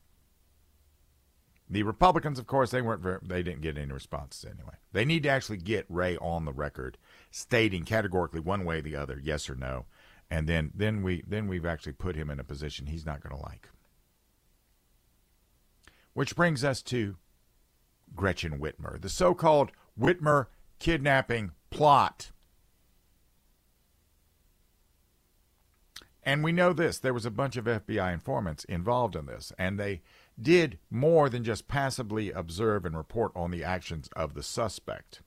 The 1.69 1.83
Republicans, 1.83 2.39
of 2.39 2.47
course, 2.47 2.71
they 2.71 2.81
weren't 2.81 3.01
very, 3.01 3.19
they 3.21 3.43
didn't 3.43 3.61
get 3.61 3.77
any 3.77 3.91
responses 3.91 4.45
anyway. 4.45 4.75
They 4.93 5.03
need 5.03 5.23
to 5.23 5.29
actually 5.29 5.57
get 5.57 5.85
Wray 5.89 6.15
on 6.17 6.45
the 6.45 6.53
record 6.53 6.97
stating 7.29 7.83
categorically 7.83 8.39
one 8.39 8.63
way 8.63 8.79
or 8.79 8.81
the 8.81 8.95
other, 8.95 9.19
yes 9.21 9.49
or 9.49 9.55
no, 9.55 9.85
and 10.29 10.47
then 10.47 10.71
then 10.73 11.03
we 11.03 11.23
then 11.27 11.47
we've 11.47 11.65
actually 11.65 11.93
put 11.93 12.15
him 12.15 12.29
in 12.29 12.39
a 12.39 12.43
position 12.43 12.85
he's 12.87 13.05
not 13.05 13.21
going 13.21 13.35
to 13.35 13.41
like. 13.41 13.69
Which 16.13 16.35
brings 16.35 16.63
us 16.63 16.81
to 16.83 17.17
Gretchen 18.15 18.59
Whitmer, 18.59 18.99
the 18.99 19.09
so-called 19.09 19.71
Whitmer 19.99 20.47
kidnapping 20.79 21.51
plot. 21.69 22.31
And 26.23 26.43
we 26.43 26.51
know 26.51 26.73
this 26.73 26.97
there 26.97 27.13
was 27.13 27.25
a 27.25 27.31
bunch 27.31 27.57
of 27.57 27.65
FBI 27.65 28.13
informants 28.13 28.63
involved 28.65 29.15
in 29.15 29.25
this, 29.25 29.51
and 29.57 29.77
they 29.77 30.01
did 30.39 30.77
more 30.89 31.29
than 31.29 31.43
just 31.43 31.67
passively 31.67 32.31
observe 32.31 32.85
and 32.85 32.95
report 32.95 33.31
on 33.35 33.51
the 33.51 33.63
actions 33.63 34.09
of 34.15 34.33
the 34.33 34.43
suspect. 34.43 35.21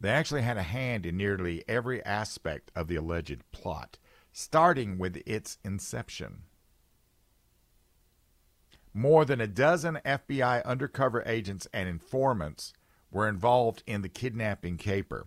They 0.00 0.10
actually 0.10 0.42
had 0.42 0.56
a 0.56 0.62
hand 0.62 1.06
in 1.06 1.16
nearly 1.16 1.64
every 1.68 2.04
aspect 2.04 2.70
of 2.74 2.88
the 2.88 2.96
alleged 2.96 3.42
plot, 3.52 3.98
starting 4.32 4.98
with 4.98 5.22
its 5.26 5.58
inception. 5.64 6.42
More 8.92 9.24
than 9.24 9.40
a 9.40 9.46
dozen 9.46 10.00
FBI 10.04 10.64
undercover 10.64 11.22
agents 11.24 11.66
and 11.72 11.88
informants 11.88 12.74
were 13.10 13.28
involved 13.28 13.82
in 13.86 14.02
the 14.02 14.08
kidnapping 14.08 14.76
caper, 14.76 15.26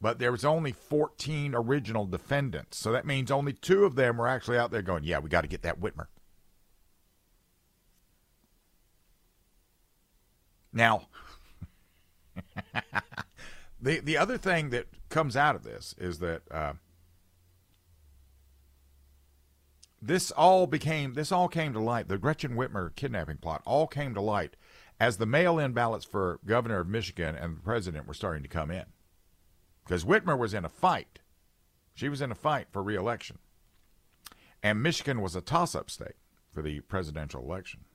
but 0.00 0.18
there 0.18 0.32
was 0.32 0.44
only 0.44 0.72
14 0.72 1.54
original 1.54 2.06
defendants. 2.06 2.78
So 2.78 2.92
that 2.92 3.06
means 3.06 3.30
only 3.30 3.52
two 3.52 3.84
of 3.84 3.96
them 3.96 4.16
were 4.16 4.28
actually 4.28 4.56
out 4.56 4.70
there 4.70 4.82
going, 4.82 5.04
"Yeah, 5.04 5.18
we 5.18 5.28
got 5.28 5.42
to 5.42 5.48
get 5.48 5.62
that 5.62 5.80
Whitmer." 5.80 6.06
Now, 10.76 11.08
the 13.80 14.00
the 14.00 14.18
other 14.18 14.36
thing 14.36 14.68
that 14.70 14.86
comes 15.08 15.34
out 15.34 15.56
of 15.56 15.62
this 15.62 15.94
is 15.96 16.18
that 16.18 16.42
uh, 16.50 16.74
this 20.02 20.30
all 20.30 20.66
became 20.66 21.14
this 21.14 21.32
all 21.32 21.48
came 21.48 21.72
to 21.72 21.80
light. 21.80 22.08
The 22.08 22.18
Gretchen 22.18 22.56
Whitmer 22.56 22.94
kidnapping 22.94 23.38
plot 23.38 23.62
all 23.64 23.86
came 23.86 24.12
to 24.12 24.20
light 24.20 24.54
as 25.00 25.16
the 25.16 25.24
mail-in 25.24 25.72
ballots 25.72 26.04
for 26.04 26.40
governor 26.44 26.80
of 26.80 26.88
Michigan 26.88 27.34
and 27.34 27.56
the 27.56 27.62
president 27.62 28.06
were 28.06 28.12
starting 28.12 28.42
to 28.42 28.48
come 28.48 28.70
in, 28.70 28.84
because 29.82 30.04
Whitmer 30.04 30.38
was 30.38 30.52
in 30.52 30.66
a 30.66 30.70
fight. 30.70 31.20
She 31.94 32.10
was 32.10 32.20
in 32.20 32.30
a 32.30 32.34
fight 32.34 32.66
for 32.70 32.82
reelection, 32.82 33.38
and 34.62 34.82
Michigan 34.82 35.22
was 35.22 35.34
a 35.34 35.40
toss-up 35.40 35.90
state 35.90 36.16
for 36.52 36.60
the 36.60 36.80
presidential 36.80 37.42
election. 37.42 37.85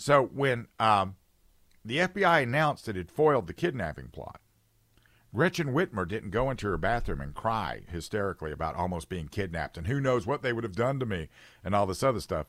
So 0.00 0.22
when 0.24 0.66
um, 0.78 1.16
the 1.84 1.98
FBI 1.98 2.44
announced 2.44 2.86
that 2.86 2.96
it 2.96 3.10
foiled 3.10 3.46
the 3.46 3.52
kidnapping 3.52 4.08
plot, 4.08 4.40
Gretchen 5.34 5.74
Whitmer 5.74 6.08
didn't 6.08 6.30
go 6.30 6.50
into 6.50 6.68
her 6.68 6.78
bathroom 6.78 7.20
and 7.20 7.34
cry 7.34 7.82
hysterically 7.86 8.50
about 8.50 8.76
almost 8.76 9.10
being 9.10 9.28
kidnapped 9.28 9.76
and 9.76 9.86
who 9.86 10.00
knows 10.00 10.26
what 10.26 10.40
they 10.40 10.54
would 10.54 10.64
have 10.64 10.74
done 10.74 10.98
to 11.00 11.04
me 11.04 11.28
and 11.62 11.74
all 11.74 11.84
this 11.84 12.02
other 12.02 12.20
stuff. 12.20 12.46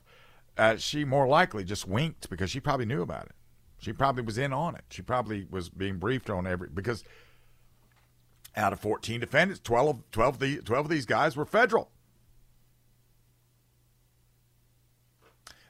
Uh, 0.56 0.76
she 0.76 1.04
more 1.04 1.28
likely 1.28 1.62
just 1.62 1.86
winked 1.86 2.30
because 2.30 2.50
she 2.50 2.58
probably 2.58 2.86
knew 2.86 3.02
about 3.02 3.26
it. 3.26 3.34
She 3.76 3.92
probably 3.92 4.22
was 4.22 4.38
in 4.38 4.54
on 4.54 4.74
it. 4.74 4.84
She 4.88 5.02
probably 5.02 5.46
was 5.50 5.68
being 5.68 5.98
briefed 5.98 6.30
on 6.30 6.46
every 6.46 6.70
because 6.72 7.04
out 8.56 8.72
of 8.72 8.80
14 8.80 9.20
defendants, 9.20 9.60
12, 9.62 10.04
12, 10.10 10.34
of, 10.34 10.40
the, 10.40 10.56
12 10.62 10.86
of 10.86 10.90
these 10.90 11.04
guys 11.04 11.36
were 11.36 11.44
federal. 11.44 11.90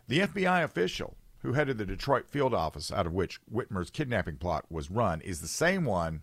The 0.07 0.21
FBI 0.21 0.63
official 0.63 1.17
who 1.43 1.53
headed 1.53 1.79
the 1.79 1.85
Detroit 1.85 2.29
field 2.29 2.55
office 2.55 2.93
out 2.93 3.07
of 3.07 3.13
which 3.13 3.41
Whitmer's 3.53 3.91
kidnapping 3.91 4.37
plot 4.37 4.65
was 4.71 4.91
run, 4.91 5.21
is 5.21 5.41
the 5.41 5.49
same 5.49 5.85
one 5.85 6.23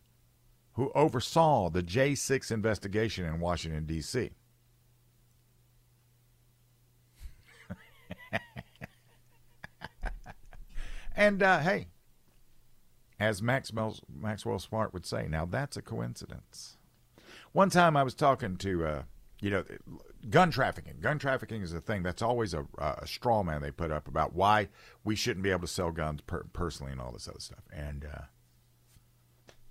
who 0.73 0.91
oversaw 0.95 1.69
the 1.69 1.83
J6 1.83 2.51
investigation 2.51 3.25
in 3.25 3.41
Washington, 3.41 3.85
D.C. 3.85 4.31
and 11.15 11.43
uh, 11.43 11.59
hey, 11.59 11.87
as 13.19 13.41
Maxwell, 13.41 13.97
Maxwell 14.13 14.59
Smart 14.59 14.93
would 14.93 15.05
say, 15.05 15.27
now 15.27 15.45
that's 15.45 15.75
a 15.75 15.81
coincidence. 15.81 16.77
One 17.51 17.69
time 17.69 17.97
I 17.97 18.03
was 18.03 18.13
talking 18.13 18.55
to, 18.57 18.85
uh, 18.85 19.01
you 19.41 19.49
know, 19.49 19.63
gun 20.29 20.51
trafficking. 20.51 20.95
Gun 20.99 21.17
trafficking 21.17 21.61
is 21.61 21.73
a 21.73 21.79
thing 21.79 22.03
that's 22.03 22.21
always 22.21 22.53
a, 22.53 22.65
a 22.77 23.07
straw 23.07 23.43
man 23.43 23.61
they 23.61 23.71
put 23.71 23.91
up 23.91 24.07
about 24.07 24.33
why 24.33 24.67
we 25.03 25.15
shouldn't 25.15 25.43
be 25.43 25.51
able 25.51 25.61
to 25.61 25.67
sell 25.67 25.91
guns 25.91 26.21
per- 26.21 26.45
personally 26.51 26.91
and 26.91 26.99
all 26.99 27.11
this 27.11 27.27
other 27.27 27.39
stuff. 27.39 27.63
And 27.71 28.05
uh, 28.05 28.23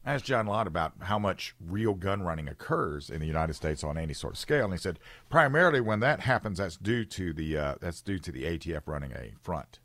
I 0.04 0.14
asked 0.14 0.24
John 0.24 0.46
Lott 0.46 0.66
about 0.66 0.94
how 1.00 1.18
much 1.18 1.54
real 1.60 1.92
gun 1.92 2.22
running 2.22 2.48
occurs 2.48 3.10
in 3.10 3.20
the 3.20 3.26
United 3.26 3.54
States 3.54 3.84
on 3.84 3.98
any 3.98 4.14
sort 4.14 4.34
of 4.34 4.38
scale, 4.38 4.64
and 4.64 4.72
he 4.72 4.78
said 4.78 4.98
primarily 5.28 5.80
when 5.80 6.00
that 6.00 6.20
happens, 6.20 6.58
that's 6.58 6.76
due 6.76 7.04
to 7.04 7.32
the 7.34 7.58
uh, 7.58 7.74
that's 7.80 8.00
due 8.00 8.18
to 8.18 8.32
the 8.32 8.44
ATF 8.44 8.82
running 8.86 9.12
a 9.12 9.32
front 9.42 9.80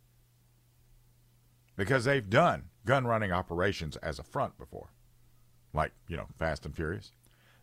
because 1.76 2.06
they've 2.06 2.30
done 2.30 2.70
gun 2.86 3.06
running 3.06 3.32
operations 3.34 3.98
as 3.98 4.18
a 4.18 4.24
front 4.24 4.58
before, 4.58 4.92
like 5.74 5.92
you 6.08 6.16
know 6.16 6.28
Fast 6.38 6.66
and 6.66 6.74
Furious. 6.74 7.12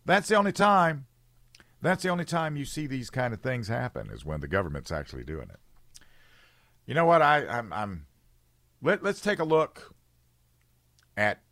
That's 0.05 0.29
the 0.29 0.35
only 0.35 0.53
time 0.53 1.07
that's 1.83 2.03
the 2.03 2.09
only 2.09 2.25
time 2.25 2.57
you 2.57 2.64
see 2.64 2.87
these 2.87 3.11
kind 3.11 3.33
of 3.33 3.40
things 3.40 3.69
happen 3.69 4.11
is 4.11 4.25
when 4.25 4.40
the 4.40 4.49
government's 4.49 4.93
actually 4.93 5.25
doing 5.25 5.49
it. 5.51 5.61
You 6.87 6.95
know 6.95 7.07
what? 7.07 7.23
I, 7.23 7.47
I'm, 7.47 7.73
I'm 7.73 8.07
let, 8.83 9.03
let's 9.03 9.21
take 9.21 9.38
a 9.38 9.45
look 9.45 9.95
at 11.16 11.43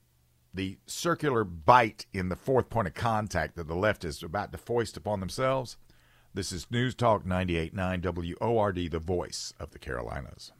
the 0.52 0.78
circular 0.86 1.44
bite 1.44 2.06
in 2.12 2.28
the 2.28 2.36
fourth 2.36 2.70
point 2.70 2.88
of 2.88 2.94
contact 2.94 3.56
that 3.56 3.68
the 3.68 3.74
left 3.74 4.04
is 4.04 4.22
about 4.22 4.50
to 4.52 4.58
foist 4.58 4.96
upon 4.96 5.20
themselves. 5.20 5.76
This 6.34 6.52
is 6.52 6.70
News 6.70 6.94
Talk 6.94 7.24
98.9 7.24 8.38
WORD, 8.40 8.90
the 8.90 8.98
voice 8.98 9.52
of 9.58 9.70
the 9.70 9.78
Carolinas. 9.78 10.52